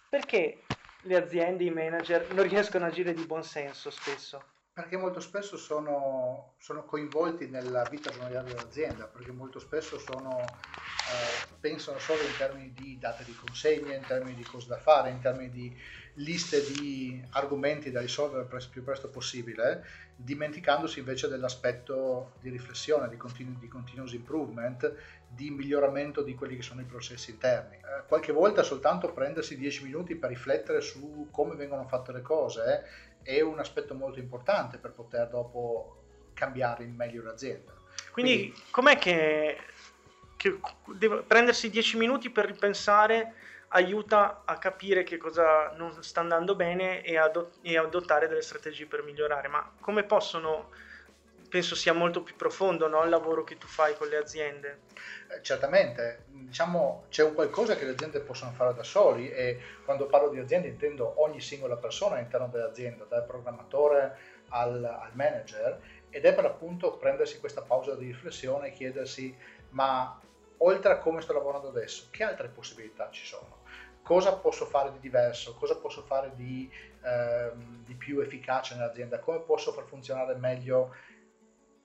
perché 0.09 0.65
le 1.03 1.17
aziende, 1.17 1.62
i 1.62 1.71
manager 1.71 2.35
non 2.35 2.49
riescono 2.49 2.85
a 2.85 2.88
agire 2.88 3.15
di 3.15 3.25
buon 3.25 3.45
senso 3.45 3.91
spesso? 3.91 4.52
Perché 4.75 4.97
molto 4.97 5.21
spesso 5.21 5.59
sono, 5.59 6.55
sono, 6.57 6.85
coinvolti 6.85 7.47
nella 7.47 7.83
vita 7.91 8.11
giornaliera 8.11 8.43
dell'azienda, 8.43 9.05
perché 9.05 9.31
molto 9.31 9.59
spesso 9.59 9.99
sono, 9.99 10.41
eh, 10.41 11.47
pensano 11.61 11.99
solo 11.99 12.23
in 12.23 12.35
termini 12.39 12.73
di 12.73 12.99
date 12.99 13.23
di 13.25 13.35
consegna, 13.35 13.95
in 13.95 14.07
termini 14.07 14.35
di 14.35 14.45
cose 14.45 14.69
da 14.69 14.79
fare, 14.79 15.11
in 15.11 15.21
termini 15.21 15.51
di 15.51 15.77
liste 16.15 16.63
di 16.73 17.23
argomenti 17.33 17.91
da 17.91 18.01
risolvere 18.01 18.49
il 18.51 18.69
più 18.71 18.83
presto 18.83 19.11
possibile, 19.11 19.85
dimenticandosi 20.17 21.01
invece 21.01 21.29
dell'aspetto 21.29 22.33
di 22.41 22.49
riflessione, 22.49 23.11
di, 23.11 23.19
continu- 23.19 23.59
di 23.59 23.69
continuous 23.69 24.15
improvement, 24.15 24.95
di 25.29 25.51
miglioramento 25.51 26.23
di 26.23 26.35
quelli 26.35 26.57
che 26.57 26.63
sono 26.63 26.81
i 26.81 26.85
processi 26.85 27.31
interni. 27.31 27.77
Eh, 27.77 28.07
qualche 28.07 28.33
volta 28.33 28.63
soltanto 28.63 29.13
prendersi 29.13 29.57
10 29.57 29.85
minuti 29.85 30.15
per 30.15 30.31
riflettere 30.31 30.81
su 30.81 31.29
come 31.31 31.57
vengono 31.57 31.87
fatte 31.87 32.13
le 32.13 32.23
cose 32.23 33.11
è 33.23 33.41
un 33.41 33.59
aspetto 33.59 33.95
molto 33.95 34.19
importante 34.19 34.79
per 34.79 34.93
poter 34.93 35.29
dopo 35.29 35.97
cambiare 36.35 36.85
in 36.85 36.95
meglio 36.95 37.23
l'azienda. 37.23 37.73
Quindi, 38.11 38.53
Quindi 38.53 38.63
com'è 38.71 38.99
che, 38.99 39.59
che 40.37 40.59
prendersi 41.27 41.71
10 41.71 41.99
minuti 41.99 42.31
per 42.31 42.47
ripensare 42.47 43.35
aiuta 43.69 44.43
a 44.45 44.59
capire 44.59 45.03
che 45.03 45.17
cosa 45.17 45.73
non 45.77 46.03
sta 46.03 46.21
andando 46.21 46.55
bene 46.55 47.03
e, 47.03 47.17
adott- 47.17 47.59
e 47.63 47.79
adottare 47.79 48.29
delle 48.29 48.43
strategie 48.43 48.87
per 48.87 49.03
migliorare? 49.03 49.49
Ma 49.49 49.73
come 49.81 50.05
possono 50.05 50.71
penso 51.53 51.75
sia 51.75 51.93
molto 51.93 52.23
più 52.23 52.35
profondo 52.35 52.88
no? 52.88 53.05
il 53.05 53.11
lavoro 53.11 53.45
che 53.45 53.59
tu 53.59 53.67
fai 53.67 53.95
con 53.95 54.09
le 54.09 54.17
aziende. 54.17 54.81
Eh, 55.29 55.43
certamente, 55.43 56.25
diciamo 56.29 57.05
c'è 57.11 57.23
un 57.23 57.35
qualcosa 57.35 57.77
che 57.77 57.85
le 57.85 57.91
aziende 57.91 58.21
possono 58.21 58.53
fare 58.53 58.73
da 58.73 58.83
soli 58.83 59.31
e 59.31 59.61
quando 59.85 60.07
parlo 60.07 60.31
di 60.31 60.38
aziende 60.38 60.69
intendo 60.69 61.23
ogni 61.23 61.43
singola 61.43 61.77
persona 61.77 62.17
all'interno 62.17 62.47
dell'azienda, 62.47 63.05
dal 63.05 63.27
programmatore 63.27 64.17
al, 64.49 64.83
al 64.83 65.11
manager 65.12 65.79
ed 66.09 66.25
è 66.25 66.35
per 66.35 66.47
appunto 66.47 66.97
prendersi 66.97 67.38
questa 67.38 67.61
pausa 67.61 67.97
di 67.97 68.07
riflessione 68.07 68.69
e 68.69 68.73
chiedersi 68.73 69.37
ma 69.73 70.19
oltre 70.57 70.93
a 70.93 70.99
come 70.99 71.21
sto 71.21 71.35
lavorando 71.35 71.69
adesso, 71.69 72.07
che 72.11 72.25
altre 72.25 72.49
possibilità 72.49 73.11
ci 73.11 73.27
sono? 73.27 73.61
Cosa 74.03 74.35
posso 74.37 74.65
fare 74.65 74.91
di 74.93 75.01
diverso? 75.01 75.55
Cosa 75.55 75.77
posso 75.77 76.03
fare 76.03 76.33
di, 76.35 76.69
ehm, 77.03 77.85
di 77.85 77.95
più 77.95 78.21
efficace 78.21 78.75
nell'azienda? 78.75 79.19
Come 79.19 79.41
posso 79.41 79.71
far 79.73 79.85
funzionare 79.85 80.35
meglio 80.35 80.95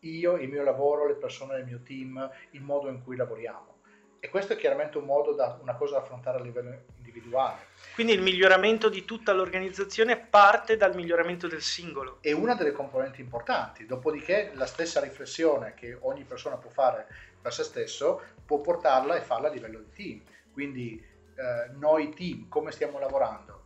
io, 0.02 0.38
il 0.38 0.50
mio 0.50 0.64
lavoro, 0.64 1.08
le 1.08 1.16
persone 1.16 1.56
del 1.56 1.66
mio 1.66 1.82
team, 1.84 2.30
il 2.52 2.62
modo 2.62 2.90
in 2.90 3.04
cui 3.04 3.16
lavoriamo. 3.16 3.76
E 4.20 4.30
questo 4.30 4.54
è 4.54 4.56
chiaramente 4.56 4.98
un 4.98 5.06
modo 5.06 5.34
da, 5.34 5.58
una 5.62 5.76
cosa 5.76 5.96
da 5.96 6.02
affrontare 6.02 6.40
a 6.40 6.42
livello 6.42 6.76
individuale. 6.98 7.68
Quindi 7.94 8.14
il 8.14 8.22
miglioramento 8.22 8.90
di 8.90 9.06
tutta 9.06 9.32
l'organizzazione 9.32 10.18
parte 10.18 10.76
dal 10.76 10.96
miglioramento 10.96 11.48
del 11.48 11.62
singolo. 11.62 12.18
È 12.22 12.32
una 12.32 12.56
delle 12.56 12.72
componenti 12.72 13.22
importanti, 13.22 13.86
dopodiché 13.86 14.52
la 14.56 14.66
stessa 14.66 15.00
riflessione 15.00 15.74
che 15.76 15.98
ogni 16.02 16.24
persona 16.24 16.58
può 16.58 16.70
fare 16.70 17.08
per 17.40 17.54
se 17.54 17.64
stesso 17.64 18.22
può 18.46 18.60
portarla 18.60 19.16
e 19.16 19.22
farla 19.22 19.50
a 19.50 19.52
livello 19.52 19.80
di 19.80 19.92
team. 19.92 20.22
Quindi 20.52 21.04
eh, 21.36 21.72
noi 21.76 22.14
team, 22.14 22.48
come 22.50 22.72
stiamo 22.72 23.00
lavorando? 23.00 23.57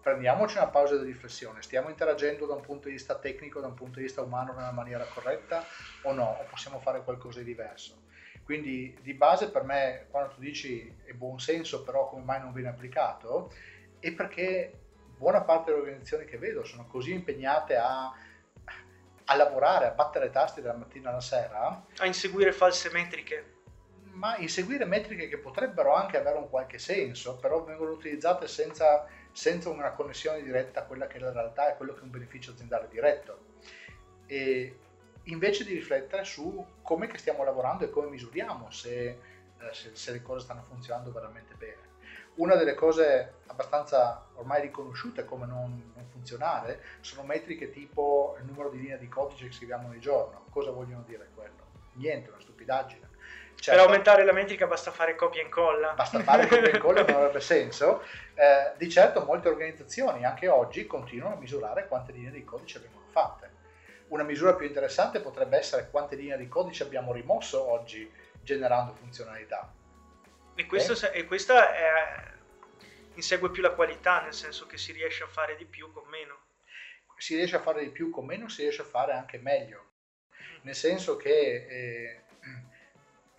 Prendiamoci 0.00 0.56
una 0.56 0.68
pausa 0.68 0.96
di 0.96 1.04
riflessione, 1.04 1.62
stiamo 1.62 1.88
interagendo 1.88 2.46
da 2.46 2.54
un 2.54 2.62
punto 2.62 2.88
di 2.88 2.94
vista 2.94 3.16
tecnico, 3.16 3.60
da 3.60 3.66
un 3.66 3.74
punto 3.74 3.98
di 3.98 4.04
vista 4.04 4.22
umano 4.22 4.52
nella 4.52 4.72
maniera 4.72 5.04
corretta 5.04 5.64
o 6.02 6.12
no, 6.12 6.38
o 6.40 6.44
possiamo 6.48 6.80
fare 6.80 7.02
qualcosa 7.02 7.40
di 7.40 7.44
diverso. 7.44 8.08
Quindi 8.42 8.98
di 9.02 9.14
base 9.14 9.50
per 9.50 9.62
me 9.62 10.06
quando 10.10 10.34
tu 10.34 10.40
dici 10.40 10.92
è 11.04 11.12
buon 11.12 11.38
senso 11.38 11.84
però 11.84 12.08
come 12.08 12.24
mai 12.24 12.40
non 12.40 12.52
viene 12.52 12.70
applicato 12.70 13.52
è 14.00 14.10
perché 14.12 14.72
buona 15.16 15.42
parte 15.42 15.70
delle 15.70 15.82
organizzazioni 15.82 16.24
che 16.24 16.38
vedo 16.38 16.64
sono 16.64 16.86
così 16.86 17.12
impegnate 17.12 17.76
a, 17.76 18.12
a 19.24 19.34
lavorare, 19.36 19.86
a 19.86 19.90
battere 19.90 20.30
tasti 20.30 20.62
dalla 20.62 20.78
mattina 20.78 21.10
alla 21.10 21.20
sera. 21.20 21.84
A 21.98 22.06
inseguire 22.06 22.52
false 22.52 22.90
metriche 22.90 23.58
ma 24.12 24.36
inseguire 24.36 24.84
metriche 24.84 25.28
che 25.28 25.38
potrebbero 25.38 25.94
anche 25.94 26.18
avere 26.18 26.36
un 26.36 26.50
qualche 26.50 26.78
senso, 26.78 27.38
però 27.38 27.62
vengono 27.62 27.92
utilizzate 27.92 28.48
senza 28.48 29.06
senza 29.32 29.68
una 29.68 29.92
connessione 29.92 30.42
diretta 30.42 30.80
a 30.80 30.84
quella 30.84 31.06
che 31.06 31.18
è 31.18 31.20
la 31.20 31.32
realtà 31.32 31.72
e 31.72 31.76
quello 31.76 31.94
che 31.94 32.00
è 32.00 32.02
un 32.02 32.10
beneficio 32.10 32.52
aziendale 32.52 32.88
diretto. 32.88 33.38
E 34.26 34.78
invece 35.24 35.64
di 35.64 35.74
riflettere 35.74 36.24
su 36.24 36.64
come 36.82 37.10
stiamo 37.16 37.44
lavorando 37.44 37.84
e 37.84 37.90
come 37.90 38.08
misuriamo 38.08 38.70
se, 38.70 39.08
eh, 39.08 39.18
se, 39.72 39.90
se 39.94 40.12
le 40.12 40.22
cose 40.22 40.44
stanno 40.44 40.62
funzionando 40.62 41.12
veramente 41.12 41.54
bene. 41.54 41.88
Una 42.36 42.54
delle 42.54 42.74
cose 42.74 43.34
abbastanza 43.46 44.28
ormai 44.34 44.62
riconosciute 44.62 45.24
come 45.24 45.46
non, 45.46 45.92
non, 45.94 46.06
funzionare 46.10 46.82
sono 47.00 47.22
metriche 47.22 47.70
tipo 47.70 48.36
il 48.38 48.46
numero 48.46 48.70
di 48.70 48.78
linee 48.78 48.98
di 48.98 49.08
codice 49.08 49.46
che 49.46 49.52
scriviamo 49.52 49.88
ogni 49.88 50.00
giorno. 50.00 50.44
Cosa 50.50 50.70
vogliono 50.70 51.02
dire 51.02 51.28
quello? 51.34 51.68
Niente, 51.94 52.30
una 52.30 52.40
stupidaggine. 52.40 53.09
Certo, 53.54 53.78
per 53.78 53.90
aumentare 53.90 54.24
la 54.24 54.32
metrica 54.32 54.66
basta 54.66 54.90
fare 54.90 55.14
copia 55.14 55.42
e 55.42 55.44
incolla. 55.44 55.92
Basta 55.92 56.20
fare 56.20 56.46
copia 56.46 56.70
e 56.70 56.74
incolla, 56.74 57.02
non 57.04 57.16
avrebbe 57.16 57.40
senso. 57.40 58.02
Eh, 58.34 58.72
di 58.76 58.88
certo 58.88 59.24
molte 59.24 59.48
organizzazioni 59.48 60.24
anche 60.24 60.48
oggi 60.48 60.86
continuano 60.86 61.34
a 61.34 61.38
misurare 61.38 61.86
quante 61.86 62.12
linee 62.12 62.30
di 62.30 62.44
codice 62.44 62.78
vengono 62.78 63.06
fatte. 63.10 63.58
Una 64.08 64.22
misura 64.22 64.54
più 64.54 64.66
interessante 64.66 65.20
potrebbe 65.20 65.58
essere 65.58 65.88
quante 65.90 66.16
linee 66.16 66.36
di 66.36 66.48
codice 66.48 66.82
abbiamo 66.82 67.12
rimosso 67.12 67.62
oggi 67.70 68.10
generando 68.42 68.94
funzionalità. 68.94 69.72
E, 70.54 70.66
questo, 70.66 70.92
okay? 70.92 71.20
e 71.20 71.24
questa 71.26 71.74
è, 71.74 72.32
insegue 73.14 73.50
più 73.50 73.62
la 73.62 73.72
qualità, 73.72 74.22
nel 74.22 74.34
senso 74.34 74.66
che 74.66 74.78
si 74.78 74.92
riesce 74.92 75.22
a 75.22 75.26
fare 75.28 75.56
di 75.56 75.64
più 75.64 75.92
con 75.92 76.06
meno. 76.08 76.38
Si 77.16 77.36
riesce 77.36 77.56
a 77.56 77.60
fare 77.60 77.82
di 77.82 77.90
più 77.90 78.10
con 78.10 78.24
meno, 78.24 78.48
si 78.48 78.62
riesce 78.62 78.82
a 78.82 78.86
fare 78.86 79.12
anche 79.12 79.38
meglio. 79.38 79.88
Nel 80.62 80.74
senso 80.74 81.16
che 81.16 81.66
eh, 81.68 82.19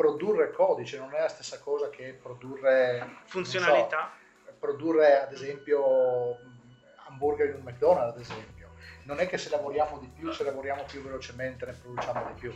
produrre 0.01 0.51
codice 0.51 0.97
non 0.97 1.13
è 1.13 1.19
la 1.19 1.29
stessa 1.29 1.59
cosa 1.59 1.91
che 1.91 2.17
produrre 2.19 3.17
funzionalità. 3.25 4.11
So, 4.45 4.53
produrre 4.57 5.21
ad 5.21 5.31
esempio 5.31 6.37
hamburger 7.07 7.49
in 7.49 7.55
un 7.55 7.61
McDonald's, 7.61 8.15
ad 8.15 8.19
esempio. 8.19 8.69
Non 9.03 9.19
è 9.19 9.27
che 9.27 9.37
se 9.37 9.49
lavoriamo 9.51 9.99
di 9.99 10.07
più, 10.07 10.31
se 10.31 10.43
lavoriamo 10.43 10.85
più 10.85 11.03
velocemente 11.03 11.67
ne 11.67 11.73
produciamo 11.73 12.25
di 12.33 12.39
più. 12.39 12.51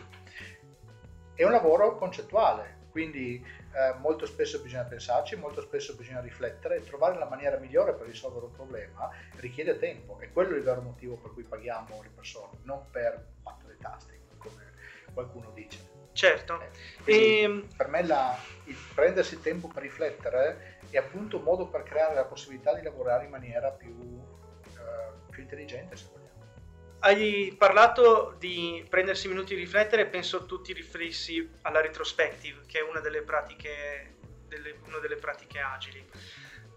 È 1.36 1.44
un 1.44 1.52
lavoro 1.52 1.98
concettuale, 1.98 2.88
quindi 2.90 3.46
eh, 3.74 3.94
molto 4.00 4.26
spesso 4.26 4.60
bisogna 4.62 4.84
pensarci, 4.84 5.36
molto 5.36 5.62
spesso 5.62 5.94
bisogna 5.96 6.22
riflettere 6.22 6.78
e 6.78 6.84
trovare 6.84 7.20
la 7.20 7.28
maniera 7.28 7.58
migliore 7.58 7.94
per 7.94 8.08
risolvere 8.08 8.46
un 8.46 8.54
problema 8.54 9.10
richiede 9.36 9.78
tempo 9.78 10.20
e 10.20 10.32
quello 10.32 10.56
è 10.56 10.58
il 10.58 10.64
vero 10.64 10.82
motivo 10.82 11.16
per 11.18 11.32
cui 11.32 11.44
paghiamo 11.44 12.02
le 12.02 12.10
persone, 12.10 12.58
non 12.64 12.90
per 12.90 13.24
battere 13.44 13.74
i 13.74 13.78
tasti, 13.78 14.20
come 14.40 14.72
qualcuno 15.14 15.52
dice. 15.52 15.85
Certo. 16.16 16.62
Eh, 17.04 17.14
e... 17.14 17.42
Ehm, 17.42 17.68
per 17.76 17.90
me 17.90 18.06
la, 18.06 18.40
il 18.64 18.78
prendersi 18.94 19.42
tempo 19.42 19.68
per 19.68 19.84
riflettere 19.84 20.80
è 20.90 20.98
appunto 20.98 21.38
un 21.38 21.44
modo 21.44 21.68
per 21.68 21.84
creare 21.84 22.16
la 22.16 22.24
possibilità 22.24 22.74
di 22.74 22.82
lavorare 22.82 23.26
in 23.26 23.32
maniera 23.32 23.70
più, 23.72 23.92
uh, 23.92 25.30
più 25.30 25.42
intelligente, 25.42 25.98
se 25.98 26.06
vogliamo. 26.10 26.34
Hai 27.00 27.54
parlato 27.58 28.36
di 28.40 28.86
prendersi 28.90 29.28
minuti 29.28 29.56
di 29.56 29.60
riflettere, 29.60 30.06
penso 30.06 30.46
tu 30.46 30.62
ti 30.62 30.72
riferissi 30.72 31.52
alla 31.64 31.82
retrospective, 31.82 32.62
che 32.66 32.80
è 32.80 32.82
una 32.82 33.02
delle 33.02 33.22
pratiche, 33.22 34.16
delle, 34.48 34.80
una 34.86 35.00
delle 35.00 35.18
pratiche 35.18 35.60
agili. 35.60 36.08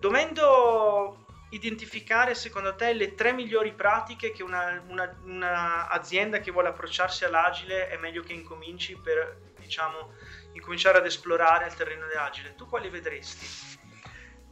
Dovendo 0.01 1.27
identificare 1.50 2.34
secondo 2.34 2.74
te 2.74 2.92
le 2.92 3.14
tre 3.14 3.32
migliori 3.32 3.72
pratiche 3.72 4.32
che 4.32 4.42
una, 4.42 4.82
una, 4.88 5.18
una, 5.24 5.88
azienda 5.88 6.40
che 6.40 6.50
vuole 6.50 6.68
approcciarsi 6.68 7.24
all'agile 7.24 7.88
è 7.88 7.96
meglio 7.96 8.22
che 8.22 8.34
incominci 8.34 8.96
per 8.96 9.52
diciamo 9.58 10.12
incominciare 10.52 10.98
ad 10.98 11.06
esplorare 11.06 11.66
il 11.66 11.74
terreno 11.74 12.06
dell'agile 12.06 12.54
tu 12.54 12.66
quali 12.66 12.90
vedresti? 12.90 13.46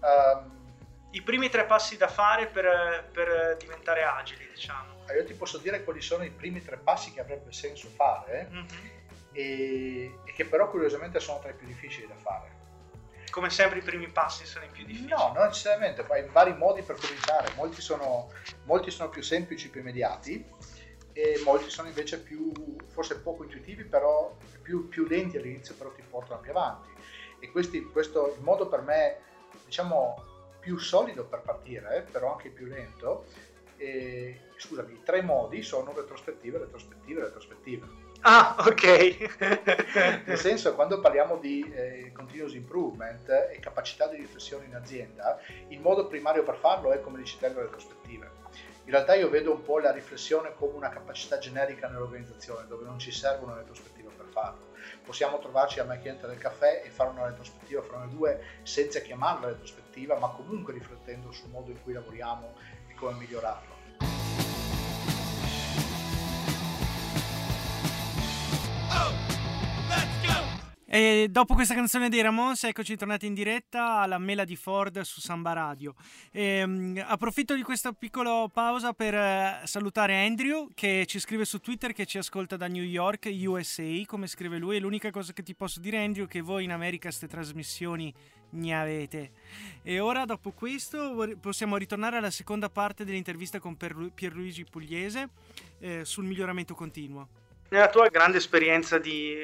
Um, 0.01 0.55
i 1.11 1.23
primi 1.23 1.49
tre 1.49 1.65
passi 1.65 1.97
da 1.97 2.09
fare 2.09 2.47
per, 2.47 3.09
per, 3.13 3.57
diventare 3.59 4.03
agili 4.03 4.49
diciamo 4.49 5.05
io 5.15 5.25
ti 5.25 5.35
posso 5.35 5.59
dire 5.59 5.85
quali 5.85 6.01
sono 6.01 6.25
i 6.25 6.31
primi 6.31 6.63
tre 6.63 6.79
passi 6.79 7.13
che 7.13 7.21
avrebbe 7.21 7.53
senso 7.53 7.89
fare 7.89 8.49
mm-hmm. 8.51 8.67
e, 9.33 10.19
e 10.25 10.33
che 10.33 10.47
però 10.47 10.71
curiosamente 10.71 11.21
sono 11.21 11.41
tra 11.41 11.51
i 11.51 11.55
più 11.55 11.67
difficili 11.67 12.07
da 12.07 12.17
fare 12.17 12.56
come 13.37 13.51
sempre 13.51 13.81
i 13.81 13.83
primi 13.83 14.09
passi 14.09 14.47
sono 14.47 14.65
i 14.65 14.69
più 14.69 14.87
difficili. 14.87 15.11
No, 15.11 15.31
non 15.35 15.49
necessariamente, 15.49 16.03
hai 16.09 16.27
vari 16.33 16.57
modi 16.57 16.81
per 16.81 16.97
cominciare, 16.99 17.53
molti 17.55 17.83
sono, 17.83 18.31
molti 18.63 18.91
sono 18.91 19.11
più 19.11 19.21
semplici, 19.21 19.69
più 19.69 19.83
immediati 19.83 20.43
e 21.13 21.43
molti 21.45 21.69
sono 21.69 21.89
invece 21.89 22.19
più, 22.23 22.51
forse 22.87 23.19
poco 23.19 23.45
intuitivi, 23.45 23.85
però 23.85 24.35
più, 24.63 24.89
più 24.89 25.07
lenti 25.07 25.37
all'inizio, 25.37 25.75
però 25.75 25.91
ti 25.91 26.01
portano 26.09 26.41
più 26.41 26.51
avanti. 26.53 26.89
E 27.39 27.51
questi, 27.51 27.85
questo 27.91 28.35
il 28.35 28.43
modo 28.43 28.69
per 28.69 28.81
me, 28.81 29.19
diciamo, 29.67 30.15
più 30.59 30.79
solido 30.79 31.27
per 31.27 31.41
partire, 31.41 32.07
però 32.11 32.33
anche 32.33 32.49
più 32.49 32.65
lento, 32.65 33.27
e, 33.77 34.45
scusami, 34.57 34.95
i 34.95 35.03
tre 35.03 35.21
modi 35.21 35.61
sono 35.61 35.93
retrospettive, 35.93 36.57
retrospettive, 36.57 37.21
retrospettive 37.21 37.87
Ah, 38.23 38.57
ok. 38.59 40.25
Nel 40.27 40.39
senso, 40.39 40.75
quando 40.75 41.01
parliamo 41.01 41.37
di 41.37 41.63
eh, 41.73 42.13
continuous 42.13 42.55
improvement 42.55 43.29
e 43.29 43.59
capacità 43.61 44.09
di 44.09 44.17
riflessione 44.17 44.65
in 44.65 44.75
azienda, 44.75 45.39
il 45.69 45.81
modo 45.81 46.07
primario 46.07 46.43
per 46.43 46.57
farlo 46.57 46.93
è, 46.93 47.01
come 47.01 47.19
dici 47.19 47.39
te, 47.39 47.49
le 47.49 47.63
retrospettive. 47.63 48.31
In 48.85 48.93
realtà 48.93 49.15
io 49.15 49.29
vedo 49.29 49.53
un 49.53 49.63
po' 49.63 49.79
la 49.79 49.91
riflessione 49.91 50.55
come 50.55 50.75
una 50.75 50.89
capacità 50.89 51.39
generica 51.39 51.89
nell'organizzazione, 51.89 52.67
dove 52.69 52.85
non 52.85 52.99
ci 52.99 53.11
serve 53.11 53.45
una 53.45 53.57
retrospettiva 53.57 54.11
per 54.17 54.27
farlo. 54.27 54.75
Possiamo 55.05 55.39
trovarci 55.39 55.81
a 55.81 55.85
macchietta 55.85 56.29
del 56.29 56.39
caffè 56.39 56.83
e 56.85 56.91
fare 56.91 57.11
una 57.11 57.27
retrospettiva 57.27 57.83
fra 57.83 57.99
noi 57.99 58.11
due 58.11 58.41
senza 58.63 59.01
chiamarla 59.01 59.49
retrospettiva, 59.49 60.19
ma 60.19 60.29
comunque 60.29 60.73
riflettendo 60.73 61.33
sul 61.33 61.51
modo 61.51 61.71
in 61.71 61.83
cui 61.83 61.93
lavoriamo 61.93 62.55
e 62.89 62.95
come 62.95 63.15
migliorarlo. 63.19 63.76
E 70.97 71.29
dopo 71.31 71.53
questa 71.53 71.75
canzone 71.75 72.09
dei 72.09 72.23
Ramones, 72.23 72.65
eccoci 72.65 72.97
tornati 72.97 73.27
in 73.27 73.35
diretta 73.35 73.99
alla 73.99 74.17
Mela 74.17 74.45
di 74.45 74.57
Ford 74.57 74.99
su 75.03 75.21
Samba 75.21 75.53
Radio. 75.53 75.95
E, 76.33 76.63
um, 76.63 76.99
approfitto 77.07 77.55
di 77.55 77.61
questa 77.61 77.93
piccola 77.93 78.49
pausa 78.51 78.95
per 78.95 79.13
uh, 79.13 79.67
salutare 79.67 80.25
Andrew 80.25 80.71
che 80.73 81.05
ci 81.07 81.19
scrive 81.19 81.45
su 81.45 81.59
Twitter 81.59 81.93
che 81.93 82.07
ci 82.07 82.17
ascolta 82.17 82.57
da 82.57 82.67
New 82.67 82.83
York, 82.83 83.29
USA, 83.31 83.85
come 84.07 84.27
scrive 84.27 84.57
lui. 84.57 84.77
E 84.77 84.81
l'unica 84.81 85.11
cosa 85.11 85.35
che 85.35 85.43
ti 85.43 85.55
posso 85.55 85.81
dire, 85.81 86.03
Andrew, 86.03 86.25
è 86.25 86.29
che 86.29 86.41
voi 86.41 86.65
in 86.65 86.73
America 86.73 87.09
queste 87.09 87.29
trasmissioni 87.29 88.11
ne 88.53 88.81
avete. 88.81 89.33
E 89.83 90.01
ora, 90.01 90.25
dopo 90.25 90.53
questo, 90.53 91.37
possiamo 91.43 91.77
ritornare 91.77 92.17
alla 92.17 92.31
seconda 92.31 92.71
parte 92.71 93.05
dell'intervista 93.05 93.59
con 93.59 93.77
Pierluigi 93.77 94.65
Pugliese 94.65 95.29
eh, 95.79 96.07
sul 96.07 96.25
miglioramento 96.25 96.75
continuo. 96.75 97.45
Nella 97.69 97.89
tua 97.89 98.09
grande 98.09 98.39
esperienza 98.39 98.97
di 98.99 99.37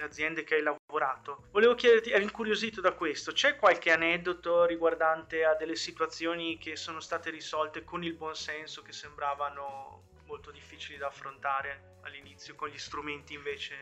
aziende 0.00 0.42
che 0.42 0.56
hai 0.56 0.62
lavorato. 0.62 1.44
Volevo 1.52 1.76
chiederti, 1.76 2.10
ero 2.10 2.22
incuriosito 2.22 2.80
da 2.80 2.92
questo, 2.92 3.30
c'è 3.32 3.56
qualche 3.56 3.92
aneddoto 3.92 4.64
riguardante 4.64 5.44
a 5.44 5.54
delle 5.54 5.76
situazioni 5.76 6.58
che 6.58 6.74
sono 6.74 6.98
state 6.98 7.30
risolte 7.30 7.84
con 7.84 8.02
il 8.02 8.14
buon 8.14 8.34
senso 8.34 8.82
che 8.82 8.92
sembravano 8.92 10.08
molto 10.24 10.50
difficili 10.50 10.98
da 10.98 11.06
affrontare 11.06 11.98
all'inizio, 12.02 12.56
con 12.56 12.68
gli 12.68 12.78
strumenti 12.78 13.34
invece... 13.34 13.74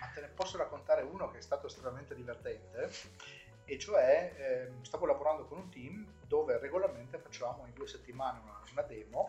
Ma 0.00 0.06
te 0.06 0.20
ne 0.20 0.28
posso 0.28 0.58
raccontare 0.58 1.02
uno 1.02 1.30
che 1.30 1.38
è 1.38 1.42
stato 1.42 1.66
estremamente 1.66 2.14
divertente, 2.14 2.90
e 3.64 3.78
cioè 3.78 4.34
eh, 4.36 4.84
stavo 4.84 5.06
lavorando 5.06 5.46
con 5.46 5.58
un 5.58 5.70
team 5.70 6.06
dove 6.26 6.58
regolarmente 6.58 7.18
facevamo 7.18 7.64
in 7.66 7.72
due 7.72 7.86
settimane 7.86 8.40
una, 8.42 8.60
una 8.72 8.82
demo 8.82 9.28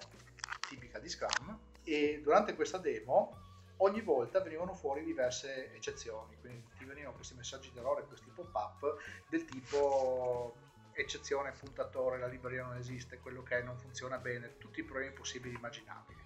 tipica 0.67 0.99
di 0.99 1.07
Scrum 1.07 1.59
e 1.83 2.19
durante 2.21 2.55
questa 2.55 2.77
demo 2.77 3.50
ogni 3.81 4.01
volta 4.01 4.41
venivano 4.41 4.73
fuori 4.73 5.03
diverse 5.03 5.73
eccezioni, 5.73 6.37
quindi 6.39 6.67
ti 6.77 6.85
venivano 6.85 7.15
questi 7.15 7.35
messaggi 7.35 7.71
d'errore, 7.71 8.05
questi 8.05 8.29
pop-up 8.29 8.97
del 9.27 9.45
tipo 9.45 10.55
eccezione, 10.93 11.51
puntatore, 11.51 12.19
la 12.19 12.27
libreria 12.27 12.63
non 12.63 12.77
esiste, 12.77 13.19
quello 13.19 13.43
che 13.43 13.59
è 13.59 13.61
non 13.61 13.77
funziona 13.77 14.17
bene, 14.17 14.57
tutti 14.57 14.81
i 14.81 14.83
problemi 14.83 15.13
possibili 15.13 15.55
e 15.55 15.57
immaginabili. 15.57 16.19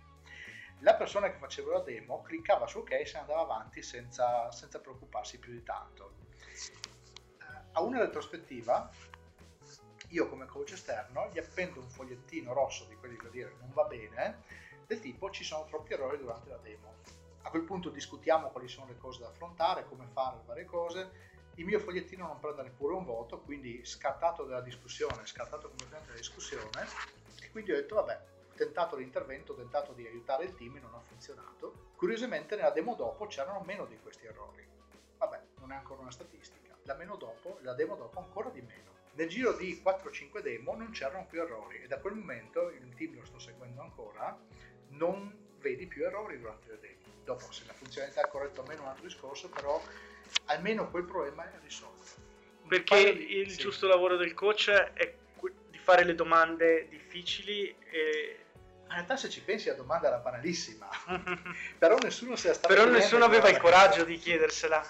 La 0.80 0.96
persona 0.96 1.32
che 1.32 1.38
faceva 1.38 1.74
la 1.74 1.80
demo 1.80 2.22
cliccava 2.22 2.68
su 2.68 2.80
ok 2.80 2.92
e 2.92 3.06
se 3.06 3.14
ne 3.14 3.20
andava 3.22 3.42
avanti 3.42 3.82
senza, 3.82 4.52
senza 4.52 4.80
preoccuparsi 4.80 5.40
più 5.40 5.54
di 5.54 5.64
tanto. 5.64 6.24
A 7.72 7.82
una 7.82 8.00
retrospettiva, 8.00 8.90
io 10.10 10.30
come 10.30 10.46
coach 10.46 10.74
esterno 10.74 11.30
gli 11.32 11.40
appendo 11.40 11.80
un 11.80 11.90
fogliettino 11.90 12.54
rosso 12.54 12.86
di 12.86 12.96
quelli 12.96 13.18
che 13.18 13.30
dire 13.30 13.56
non 13.60 13.72
va 13.72 13.86
bene, 13.86 14.44
del 14.86 15.00
tipo 15.00 15.30
ci 15.32 15.44
sono 15.44 15.66
troppi 15.66 15.94
errori 15.94 16.18
durante 16.18 16.50
la 16.50 16.58
demo 16.58 17.24
a 17.46 17.50
quel 17.52 17.62
punto 17.62 17.90
discutiamo 17.90 18.50
quali 18.50 18.68
sono 18.68 18.88
le 18.88 18.98
cose 18.98 19.20
da 19.20 19.28
affrontare, 19.28 19.86
come 19.86 20.08
fare 20.12 20.38
le 20.38 20.44
varie 20.46 20.66
cose. 20.66 21.34
Il 21.56 21.66
mio 21.66 21.80
fogliettino 21.80 22.26
non 22.26 22.40
prende 22.40 22.64
neppure 22.64 22.96
un 22.96 23.06
voto, 23.06 23.40
quindi 23.40 23.86
scartato 23.86 24.44
dalla 24.44 24.62
discussione, 24.62 25.26
scartato 25.28 25.68
completamente 25.68 26.08
dalla 26.08 26.20
discussione. 26.20 26.88
E 27.42 27.52
quindi 27.52 27.72
ho 27.72 27.76
detto, 27.76 27.96
vabbè, 27.96 28.20
ho 28.52 28.56
tentato 28.56 28.96
l'intervento, 28.96 29.54
ho 29.54 29.56
tentato 29.56 29.94
di 29.94 30.08
aiutare 30.08 30.46
il 30.46 30.56
team 30.56 30.78
e 30.78 30.80
non 30.80 30.96
ha 30.96 31.00
funzionato. 31.00 31.92
Curiosamente 31.96 32.56
nella 32.56 32.72
demo 32.72 32.96
dopo 32.96 33.28
c'erano 33.28 33.62
meno 33.64 33.86
di 33.86 33.98
questi 34.00 34.26
errori. 34.26 34.68
Vabbè, 35.18 35.42
non 35.60 35.72
è 35.72 35.76
ancora 35.76 36.02
una 36.02 36.12
statistica. 36.12 36.76
La, 36.82 36.96
meno 36.96 37.16
dopo, 37.16 37.60
la 37.62 37.74
demo 37.74 37.96
dopo 37.96 38.20
ancora 38.20 38.50
di 38.50 38.62
meno. 38.62 38.94
Nel 39.14 39.30
giro 39.30 39.54
di 39.54 39.80
4-5 39.86 40.42
demo 40.42 40.76
non 40.76 40.90
c'erano 40.90 41.28
più 41.28 41.42
errori 41.42 41.84
e 41.84 41.88
da 41.88 42.00
quel 42.00 42.16
momento 42.16 42.70
il 42.70 42.94
team 42.96 43.16
lo 43.16 43.26
sto 43.26 43.40
seguendo 43.40 43.82
ancora, 43.82 44.38
non 44.90 45.54
vedi 45.60 45.86
più 45.86 46.04
errori 46.04 46.38
durante 46.38 46.72
le 46.72 46.80
demo 46.80 47.05
dopo 47.26 47.52
se 47.52 47.64
la 47.66 47.74
funzionalità 47.74 48.22
è 48.22 48.28
corretta 48.30 48.62
o 48.62 48.66
meno 48.66 48.82
è 48.82 48.84
un 48.84 48.90
altro 48.90 49.04
discorso, 49.04 49.50
però 49.50 49.82
almeno 50.46 50.90
quel 50.90 51.04
problema 51.04 51.44
è 51.44 51.52
risolto. 51.62 51.94
Perché 52.68 52.98
il 52.98 53.52
sì. 53.52 53.58
giusto 53.58 53.88
lavoro 53.88 54.16
del 54.16 54.34
coach 54.34 54.70
è 54.70 55.14
di 55.70 55.78
fare 55.78 56.04
le 56.04 56.16
domande 56.16 56.88
difficili 56.88 57.76
e 57.90 58.40
in 58.88 58.92
realtà 58.92 59.18
se 59.18 59.30
ci 59.30 59.42
pensi 59.42 59.68
la 59.68 59.74
domanda 59.74 60.08
era 60.08 60.18
banalissima 60.18 60.88
però 61.78 61.98
nessuno 61.98 62.36
si 62.36 62.48
è 62.48 62.54
stato 62.54 62.74
però 62.74 62.90
nessuno 62.90 63.26
aveva 63.26 63.50
il 63.50 63.58
coraggio 63.58 64.04
di 64.04 64.18
chiedersela 64.18 64.86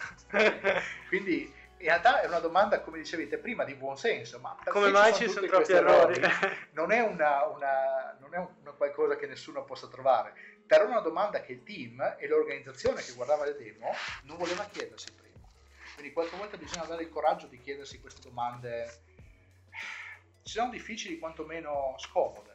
quindi 1.08 1.52
in 1.78 1.86
realtà 1.88 2.22
è 2.22 2.28
una 2.28 2.40
domanda 2.40 2.82
come 2.82 2.98
dicevi 2.98 3.28
te 3.28 3.38
prima 3.38 3.64
di 3.64 3.76
buon 3.76 3.98
senso 3.98 4.40
ma 4.40 4.58
come 4.66 4.90
mai 4.90 5.14
ci 5.14 5.30
sono 5.30 5.46
troppi 5.48 5.72
errori 5.72 6.20
non 6.72 6.92
è, 6.92 7.02
una, 7.02 7.46
una, 7.46 8.16
non 8.20 8.34
è 8.34 8.38
una 8.38 8.72
qualcosa 8.72 9.16
che 9.16 9.28
nessuno 9.28 9.64
possa 9.64 9.88
trovare 9.88 10.34
però 10.66 10.88
una 10.88 11.00
domanda 11.00 11.42
che 11.42 11.54
il 11.54 11.64
team 11.64 12.16
e 12.18 12.28
l'organizzazione 12.28 13.02
che 13.02 13.14
guardava 13.14 13.46
le 13.46 13.56
demo 13.56 13.94
non 14.24 14.38
voleva 14.38 14.66
chiedersi 14.66 15.12
prima. 15.14 15.48
Quindi 15.94 16.12
qualche 16.12 16.36
volta 16.36 16.58
bisogna 16.58 16.84
avere 16.84 17.04
il 17.04 17.10
coraggio 17.10 17.48
di 17.48 17.60
chiedersi 17.60 18.02
queste 18.02 18.22
domande, 18.28 19.02
se 20.42 20.60
sono 20.60 20.72
difficili 20.72 21.20
quantomeno 21.20 21.96
scomode. 21.98 22.55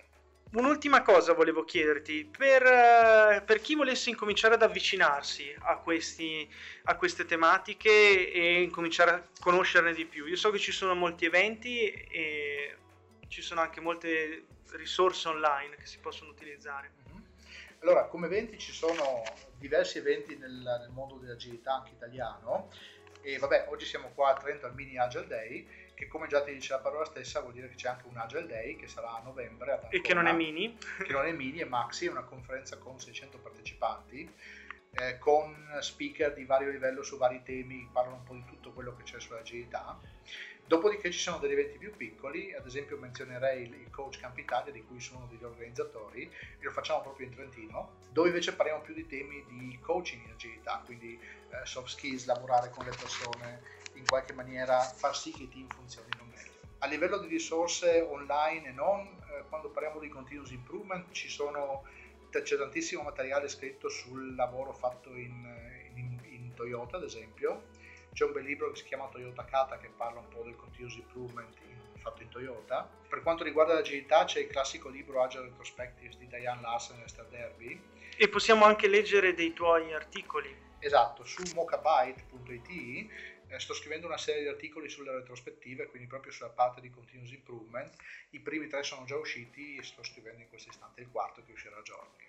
Un'ultima 0.52 1.02
cosa 1.02 1.32
volevo 1.32 1.64
chiederti, 1.64 2.24
per, 2.24 2.62
eh, 2.64 3.42
per, 3.46 3.60
chi 3.60 3.76
volesse 3.76 4.10
incominciare 4.10 4.54
ad 4.54 4.62
avvicinarsi 4.62 5.54
a, 5.60 5.76
questi, 5.76 6.48
a, 6.84 6.96
queste 6.96 7.24
tematiche 7.24 8.32
e 8.32 8.60
incominciare 8.60 9.10
a 9.12 9.22
conoscerne 9.38 9.92
di 9.92 10.06
più, 10.06 10.26
io 10.26 10.34
so 10.34 10.50
che 10.50 10.58
ci 10.58 10.72
sono 10.72 10.96
molti 10.96 11.24
eventi 11.24 11.88
e 11.90 12.76
ci 13.28 13.42
sono 13.42 13.60
anche 13.60 13.80
molte 13.80 14.46
risorse 14.72 15.28
online 15.28 15.76
che 15.76 15.86
si 15.86 15.98
possono 15.98 16.30
utilizzare. 16.30 16.98
Allora, 17.82 18.06
come 18.06 18.26
eventi 18.26 18.58
ci 18.58 18.72
sono 18.72 19.22
diversi 19.56 19.98
eventi 19.98 20.36
nel, 20.36 20.50
nel 20.50 20.90
mondo 20.90 21.14
dell'agilità 21.14 21.74
anche 21.74 21.92
italiano. 21.92 22.70
E 23.22 23.38
vabbè, 23.38 23.66
oggi 23.68 23.84
siamo 23.84 24.10
qua 24.14 24.30
a 24.30 24.34
Trento 24.34 24.66
al 24.66 24.74
Mini 24.74 24.98
Agile 24.98 25.26
Day, 25.26 25.66
che 26.00 26.08
come 26.08 26.28
già 26.28 26.42
ti 26.42 26.54
dice 26.54 26.72
la 26.72 26.78
parola 26.78 27.04
stessa 27.04 27.40
vuol 27.40 27.52
dire 27.52 27.68
che 27.68 27.74
c'è 27.74 27.88
anche 27.88 28.06
un 28.06 28.16
Agile 28.16 28.46
Day 28.46 28.74
che 28.74 28.88
sarà 28.88 29.16
a 29.16 29.20
novembre. 29.20 29.72
Ancona, 29.72 29.90
e 29.90 30.00
che 30.00 30.14
non 30.14 30.26
è 30.26 30.32
mini. 30.32 30.78
Che 30.78 31.12
non 31.12 31.26
è 31.26 31.32
mini, 31.32 31.58
è 31.58 31.66
maxi, 31.66 32.06
è 32.06 32.10
una 32.10 32.22
conferenza 32.22 32.78
con 32.78 32.98
600 32.98 33.36
partecipanti, 33.36 34.32
eh, 34.92 35.18
con 35.18 35.54
speaker 35.80 36.32
di 36.32 36.46
vario 36.46 36.70
livello 36.70 37.02
su 37.02 37.18
vari 37.18 37.42
temi, 37.42 37.86
parlano 37.92 38.16
un 38.16 38.22
po' 38.22 38.32
di 38.32 38.46
tutto 38.46 38.72
quello 38.72 38.96
che 38.96 39.02
c'è 39.02 39.20
sull'agilità. 39.20 40.00
Dopodiché 40.66 41.10
ci 41.10 41.18
sono 41.18 41.36
degli 41.36 41.52
eventi 41.52 41.76
più 41.76 41.94
piccoli, 41.94 42.54
ad 42.54 42.64
esempio 42.64 42.96
menzionerei 42.96 43.64
il 43.64 43.90
Coach 43.90 44.20
Camp 44.20 44.38
Italia 44.38 44.72
di 44.72 44.82
cui 44.82 45.00
sono 45.00 45.18
uno 45.18 45.28
degli 45.28 45.44
organizzatori, 45.44 46.22
e 46.22 46.64
lo 46.64 46.70
facciamo 46.70 47.02
proprio 47.02 47.26
in 47.26 47.34
Trentino, 47.34 47.96
dove 48.10 48.28
invece 48.28 48.54
parliamo 48.54 48.80
più 48.80 48.94
di 48.94 49.06
temi 49.06 49.44
di 49.48 49.78
coaching 49.82 50.24
in 50.24 50.30
agilità, 50.30 50.80
quindi 50.82 51.20
eh, 51.50 51.66
soft 51.66 51.88
skills, 51.88 52.24
lavorare 52.24 52.70
con 52.70 52.86
le 52.86 52.92
persone, 52.92 53.79
in 54.00 54.06
qualche 54.06 54.32
maniera 54.32 54.80
far 54.80 55.16
sì 55.16 55.30
che 55.30 55.44
i 55.44 55.48
team 55.48 55.68
funzionino 55.68 56.24
meglio. 56.24 56.50
A 56.78 56.86
livello 56.86 57.18
di 57.18 57.28
risorse 57.28 58.00
online 58.00 58.68
e 58.68 58.72
non, 58.72 59.06
eh, 59.30 59.44
quando 59.48 59.68
parliamo 59.68 60.00
di 60.00 60.08
continuous 60.08 60.50
improvement 60.50 61.12
ci 61.12 61.28
sono, 61.28 61.84
c'è 62.30 62.56
tantissimo 62.56 63.02
materiale 63.02 63.48
scritto 63.48 63.88
sul 63.88 64.34
lavoro 64.34 64.72
fatto 64.72 65.14
in, 65.14 65.90
in, 65.94 66.18
in 66.24 66.54
Toyota, 66.54 66.96
ad 66.96 67.04
esempio, 67.04 67.64
c'è 68.12 68.24
un 68.24 68.32
bel 68.32 68.44
libro 68.44 68.70
che 68.70 68.78
si 68.78 68.84
chiama 68.84 69.08
Toyota 69.08 69.44
Kata 69.44 69.78
che 69.78 69.90
parla 69.94 70.20
un 70.20 70.28
po' 70.28 70.42
del 70.42 70.56
continuous 70.56 70.96
improvement 70.96 71.54
in, 71.68 72.00
fatto 72.00 72.22
in 72.22 72.28
Toyota. 72.28 72.88
Per 73.08 73.22
quanto 73.22 73.44
riguarda 73.44 73.74
l'agilità 73.74 74.24
c'è 74.24 74.40
il 74.40 74.48
classico 74.48 74.88
libro 74.88 75.22
Agile 75.22 75.44
Retrospectives 75.44 76.16
di 76.16 76.26
Diane 76.26 76.62
Larsen 76.62 76.98
e 77.00 77.04
Esther 77.04 77.26
Derby. 77.26 77.80
E 78.16 78.28
possiamo 78.28 78.64
anche 78.64 78.88
leggere 78.88 79.34
dei 79.34 79.52
tuoi 79.52 79.92
articoli. 79.92 80.68
Esatto, 80.78 81.24
su 81.24 81.42
mocabyte.it 81.54 83.08
eh, 83.50 83.58
sto 83.58 83.74
scrivendo 83.74 84.06
una 84.06 84.16
serie 84.16 84.42
di 84.42 84.48
articoli 84.48 84.88
sulle 84.88 85.10
retrospettive, 85.10 85.86
quindi 85.88 86.08
proprio 86.08 86.32
sulla 86.32 86.50
parte 86.50 86.80
di 86.80 86.88
continuous 86.90 87.32
improvement. 87.32 87.92
I 88.30 88.40
primi 88.40 88.68
tre 88.68 88.82
sono 88.82 89.04
già 89.04 89.16
usciti 89.16 89.76
e 89.76 89.82
sto 89.82 90.02
scrivendo 90.02 90.42
in 90.42 90.48
questo 90.48 90.70
istante 90.70 91.00
il 91.00 91.08
quarto 91.10 91.42
che 91.44 91.52
uscirà 91.52 91.76
a 91.76 91.82
giorni. 91.82 92.28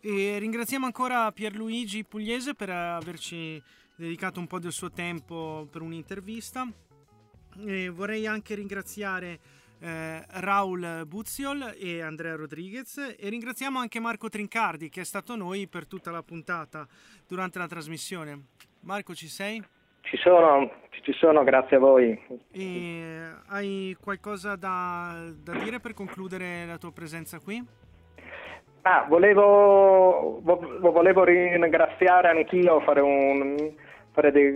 E 0.00 0.38
ringraziamo 0.38 0.84
ancora 0.84 1.32
Pierluigi 1.32 2.04
Pugliese 2.04 2.54
per 2.54 2.68
averci 2.68 3.62
dedicato 3.96 4.38
un 4.38 4.46
po' 4.46 4.58
del 4.58 4.72
suo 4.72 4.90
tempo 4.90 5.66
per 5.70 5.80
un'intervista. 5.80 6.70
E 7.64 7.88
vorrei 7.88 8.26
anche 8.26 8.54
ringraziare 8.54 9.40
eh, 9.84 10.24
Raul 10.40 11.04
Buziol 11.06 11.74
e 11.78 12.00
Andrea 12.00 12.36
Rodriguez 12.36 13.16
e 13.18 13.28
ringraziamo 13.28 13.78
anche 13.78 14.00
Marco 14.00 14.30
Trincardi 14.30 14.88
che 14.88 15.02
è 15.02 15.04
stato 15.04 15.36
noi 15.36 15.68
per 15.68 15.86
tutta 15.86 16.10
la 16.10 16.22
puntata 16.22 16.86
durante 17.28 17.58
la 17.58 17.66
trasmissione. 17.66 18.46
Marco 18.80 19.14
ci 19.14 19.26
sei? 19.26 19.62
Ci 20.00 20.16
sono, 20.18 20.70
ci 21.02 21.12
sono, 21.12 21.44
grazie 21.44 21.76
a 21.76 21.80
voi. 21.80 22.18
E 22.50 23.30
hai 23.48 23.94
qualcosa 24.00 24.56
da, 24.56 25.30
da 25.42 25.52
dire 25.52 25.80
per 25.80 25.92
concludere 25.92 26.64
la 26.66 26.78
tua 26.78 26.92
presenza 26.92 27.38
qui? 27.38 27.62
Ah, 28.82 29.06
volevo, 29.08 30.40
volevo 30.42 31.24
ringraziare 31.24 32.28
anch'io, 32.28 32.80
fare, 32.80 33.00
un, 33.00 33.56
fare 34.12 34.30
dei 34.30 34.54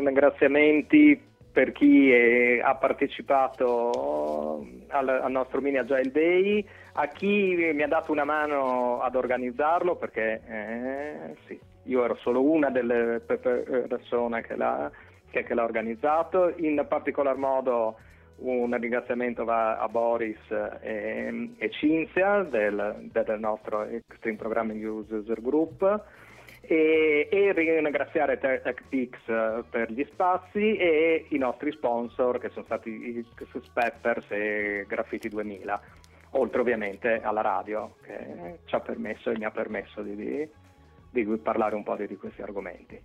ringraziamenti 0.00 1.27
per 1.50 1.72
chi 1.72 2.10
è, 2.12 2.60
ha 2.60 2.74
partecipato 2.76 4.66
al, 4.88 5.08
al, 5.08 5.30
nostro 5.30 5.60
Mini 5.60 5.78
Agile 5.78 6.10
Day, 6.10 6.64
a 6.92 7.06
chi 7.08 7.70
mi 7.74 7.82
ha 7.82 7.88
dato 7.88 8.12
una 8.12 8.24
mano 8.24 9.00
ad 9.00 9.14
organizzarlo, 9.14 9.96
perché 9.96 10.40
eh, 10.46 11.36
sì, 11.46 11.58
io 11.84 12.04
ero 12.04 12.16
solo 12.16 12.42
una 12.42 12.70
delle 12.70 13.20
persone 13.26 14.42
che 14.42 14.56
l'ha, 14.56 14.90
che, 15.30 15.44
che 15.44 15.54
l'ha 15.54 15.64
organizzato, 15.64 16.52
in 16.56 16.84
particolar 16.88 17.36
modo 17.36 17.96
un 18.38 18.76
ringraziamento 18.78 19.44
va 19.44 19.78
a 19.78 19.88
Boris 19.88 20.38
e, 20.80 21.50
e 21.56 21.70
Cinzia 21.70 22.42
del, 22.42 23.08
del, 23.10 23.38
nostro 23.40 23.82
Extreme 23.82 24.36
Programming 24.36 24.84
User 24.84 25.40
Group 25.40 26.04
e, 26.68 27.28
e 27.30 27.52
ringraziare 27.54 28.38
TechPix 28.38 29.64
per 29.70 29.90
gli 29.90 30.06
spazi 30.12 30.76
e 30.76 31.24
i 31.30 31.38
nostri 31.38 31.72
sponsor 31.72 32.38
che 32.38 32.50
sono 32.50 32.66
stati 32.66 32.90
i 32.90 33.24
Peppers 33.72 34.26
e 34.28 34.84
Graffiti 34.86 35.30
2000 35.30 35.80
oltre 36.32 36.60
ovviamente 36.60 37.22
alla 37.22 37.40
radio 37.40 37.96
che 38.02 38.58
ci 38.66 38.74
ha 38.74 38.80
permesso 38.80 39.30
e 39.30 39.38
mi 39.38 39.46
ha 39.46 39.50
permesso 39.50 40.02
di, 40.02 40.14
di, 40.14 40.48
di 41.10 41.36
parlare 41.38 41.74
un 41.74 41.84
po' 41.84 41.96
di, 41.96 42.06
di 42.06 42.16
questi 42.16 42.42
argomenti. 42.42 43.00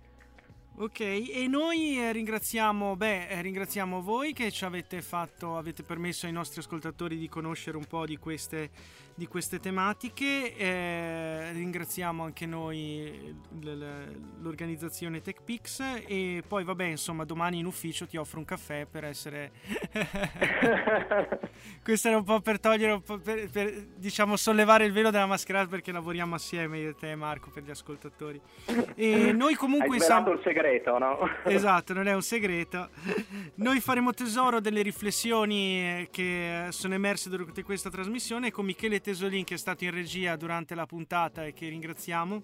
Ok, 0.76 1.00
e 1.00 1.46
noi 1.48 2.00
eh, 2.00 2.10
ringraziamo, 2.10 2.96
beh, 2.96 3.28
eh, 3.28 3.40
ringraziamo 3.42 4.02
voi 4.02 4.32
che 4.32 4.50
ci 4.50 4.64
avete 4.64 5.00
fatto, 5.02 5.56
avete 5.56 5.84
permesso 5.84 6.26
ai 6.26 6.32
nostri 6.32 6.58
ascoltatori 6.58 7.16
di 7.16 7.28
conoscere 7.28 7.76
un 7.76 7.84
po' 7.84 8.04
di 8.04 8.16
queste 8.16 8.70
di 9.14 9.26
queste 9.26 9.60
tematiche. 9.60 10.56
Eh, 10.56 11.52
ringraziamo 11.52 12.24
anche 12.24 12.46
noi 12.46 13.34
l'organizzazione 14.40 15.20
TechPix 15.20 16.02
e 16.06 16.42
poi 16.46 16.64
vabbè 16.64 16.84
insomma 16.84 17.24
domani 17.24 17.58
in 17.58 17.66
ufficio 17.66 18.06
ti 18.06 18.16
offro 18.16 18.38
un 18.38 18.44
caffè 18.44 18.86
per 18.86 19.04
essere... 19.04 19.52
Questo 21.82 22.08
era 22.08 22.16
un 22.16 22.24
po' 22.24 22.40
per 22.40 22.60
togliere, 22.60 22.92
un 22.92 23.02
po' 23.02 23.18
per, 23.18 23.48
per, 23.50 23.72
diciamo 23.96 24.36
sollevare 24.36 24.84
il 24.84 24.92
velo 24.92 25.10
della 25.10 25.26
mascherata 25.26 25.68
perché 25.68 25.92
lavoriamo 25.92 26.34
assieme 26.34 26.78
io 26.78 26.90
e 26.90 26.94
te 26.94 27.14
Marco 27.14 27.50
per 27.50 27.62
gli 27.62 27.70
ascoltatori. 27.70 28.40
E 28.94 29.32
noi 29.36 29.54
comunque... 29.54 29.96
Hai 29.96 30.02
svelato 30.02 30.32
il 30.32 30.40
segreto, 30.42 30.98
no? 30.98 31.18
esatto, 31.44 31.92
non 31.92 32.08
è 32.08 32.14
un 32.14 32.22
segreto. 32.22 32.88
Noi 33.56 33.80
faremo 33.80 34.12
tesoro 34.12 34.60
delle 34.60 34.82
riflessioni 34.82 36.08
che 36.10 36.66
sono 36.70 36.94
emerse 36.94 37.28
durante 37.28 37.62
questa 37.62 37.90
trasmissione 37.90 38.50
con 38.50 38.64
Michele 38.64 39.00
Tesolin 39.04 39.44
che 39.44 39.54
è 39.54 39.58
stato 39.58 39.84
in 39.84 39.90
regia 39.90 40.34
durante 40.34 40.74
la 40.74 40.86
puntata 40.86 41.44
e 41.44 41.52
che 41.52 41.68
ringraziamo. 41.68 42.42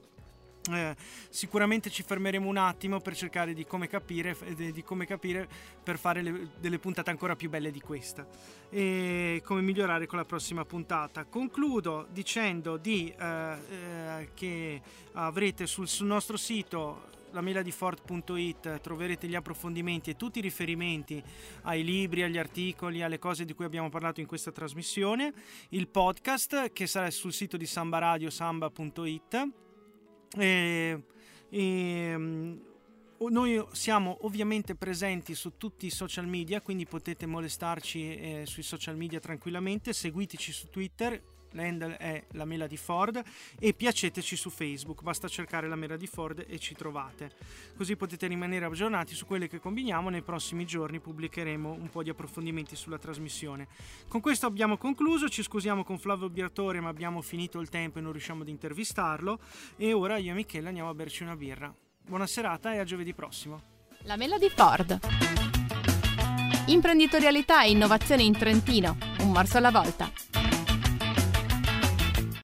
Eh, 0.71 0.95
sicuramente 1.31 1.89
ci 1.89 2.03
fermeremo 2.03 2.47
un 2.47 2.59
attimo 2.59 3.01
per 3.01 3.17
cercare 3.17 3.55
di 3.55 3.65
come 3.65 3.89
capire, 3.89 4.37
di 4.55 4.83
come 4.83 5.07
capire 5.07 5.49
per 5.83 5.99
fare 5.99 6.21
le, 6.21 6.51
delle 6.61 6.79
puntate 6.79 7.09
ancora 7.09 7.35
più 7.35 7.49
belle 7.49 7.71
di 7.71 7.81
questa 7.81 8.27
e 8.69 9.41
come 9.43 9.63
migliorare 9.63 10.05
con 10.05 10.19
la 10.19 10.27
prossima 10.27 10.67
puntata. 10.67 11.25
Concludo 11.25 12.07
dicendo 12.11 12.77
di, 12.77 13.11
eh, 13.19 13.57
eh, 13.71 14.29
che 14.35 14.83
avrete 15.13 15.67
sul, 15.67 15.89
sul 15.89 16.07
nostro 16.07 16.37
sito 16.37 17.20
la 17.33 17.41
mail 17.41 17.63
di 17.63 17.71
Ford.it 17.71 18.81
troverete 18.81 19.27
gli 19.27 19.35
approfondimenti 19.35 20.11
e 20.11 20.17
tutti 20.17 20.39
i 20.39 20.43
riferimenti 20.43 21.23
ai 21.63 21.85
libri, 21.85 22.23
agli 22.23 22.39
articoli, 22.39 23.03
alle 23.03 23.19
cose 23.19 23.45
di 23.45 23.55
cui 23.55 23.65
abbiamo 23.65 23.89
parlato 23.89 24.21
in 24.21 24.27
questa 24.27 24.53
trasmissione, 24.53 25.33
il 25.71 25.89
podcast 25.89 26.73
che 26.73 26.87
sarà 26.87 27.11
sul 27.11 27.33
sito 27.33 27.57
di 27.57 27.67
Samba 27.67 27.99
Radio, 27.99 28.31
samba.it. 28.31 29.49
E, 30.37 31.03
e, 31.49 32.15
mm, 32.17 32.59
noi 33.29 33.63
siamo 33.73 34.19
ovviamente 34.23 34.75
presenti 34.75 35.35
su 35.35 35.57
tutti 35.59 35.87
i 35.87 35.91
social 35.91 36.27
media, 36.27 36.63
quindi 36.63 36.87
potete 36.87 37.27
molestarci 37.27 38.17
eh, 38.17 38.43
sui 38.47 38.63
social 38.63 38.97
media 38.97 39.21
tranquillamente, 39.21 39.93
seguiteci 39.93 40.53
su 40.53 40.71
Twitter, 40.71 41.23
l'handle 41.53 41.97
è 41.97 42.25
la 42.33 42.45
mela 42.45 42.67
di 42.67 42.77
Ford 42.77 43.23
e 43.59 43.75
piaceteci 43.75 44.37
su 44.37 44.51
Facebook, 44.51 45.03
basta 45.03 45.29
cercare 45.29 45.69
la 45.69 45.77
mela 45.77 45.97
di 45.97 46.07
Ford 46.07 46.45
e 46.47 46.59
ci 46.59 46.75
trovate. 46.75 47.31
Così 47.77 47.97
potete 47.97 48.27
rimanere 48.27 48.65
aggiornati 48.65 49.15
su 49.15 49.27
quelle 49.27 49.49
che 49.49 49.59
combiniamo, 49.59 50.09
nei 50.09 50.23
prossimi 50.23 50.65
giorni 50.65 51.01
pubblicheremo 51.01 51.71
un 51.71 51.89
po' 51.89 52.03
di 52.03 52.11
approfondimenti 52.11 52.77
sulla 52.77 52.99
trasmissione. 52.99 53.69
Con 54.09 54.21
questo 54.21 54.47
abbiamo 54.47 54.77
concluso, 54.77 55.29
ci 55.29 55.43
scusiamo 55.43 55.85
con 55.85 55.99
Flavio 55.99 56.29
Biatore 56.29 56.81
ma 56.81 56.89
abbiamo 56.89 57.23
finito 57.23 57.61
il 57.61 57.69
tempo 57.69 57.99
e 57.99 58.03
non 58.03 58.13
riusciamo 58.13 58.43
ad 58.43 58.49
intervistarlo 58.49 59.39
e 59.77 59.93
ora 59.93 60.17
io 60.17 60.33
e 60.33 60.35
Michele 60.35 60.69
andiamo 60.69 60.91
a 60.91 60.95
berci 60.95 61.23
una 61.23 61.37
birra. 61.37 61.73
Buona 62.03 62.27
serata 62.27 62.73
e 62.73 62.79
a 62.79 62.85
giovedì 62.85 63.15
prossimo. 63.15 63.63
La 64.03 64.17
mela 64.17 64.39
di 64.39 64.49
Ford. 64.49 64.99
Imprenditorialità 66.67 67.65
e 67.65 67.71
innovazione 67.71 68.23
in 68.23 68.33
Trentino, 68.33 68.97
un 69.21 69.31
morso 69.31 69.59
alla 69.59 69.71
volta. 69.71 70.11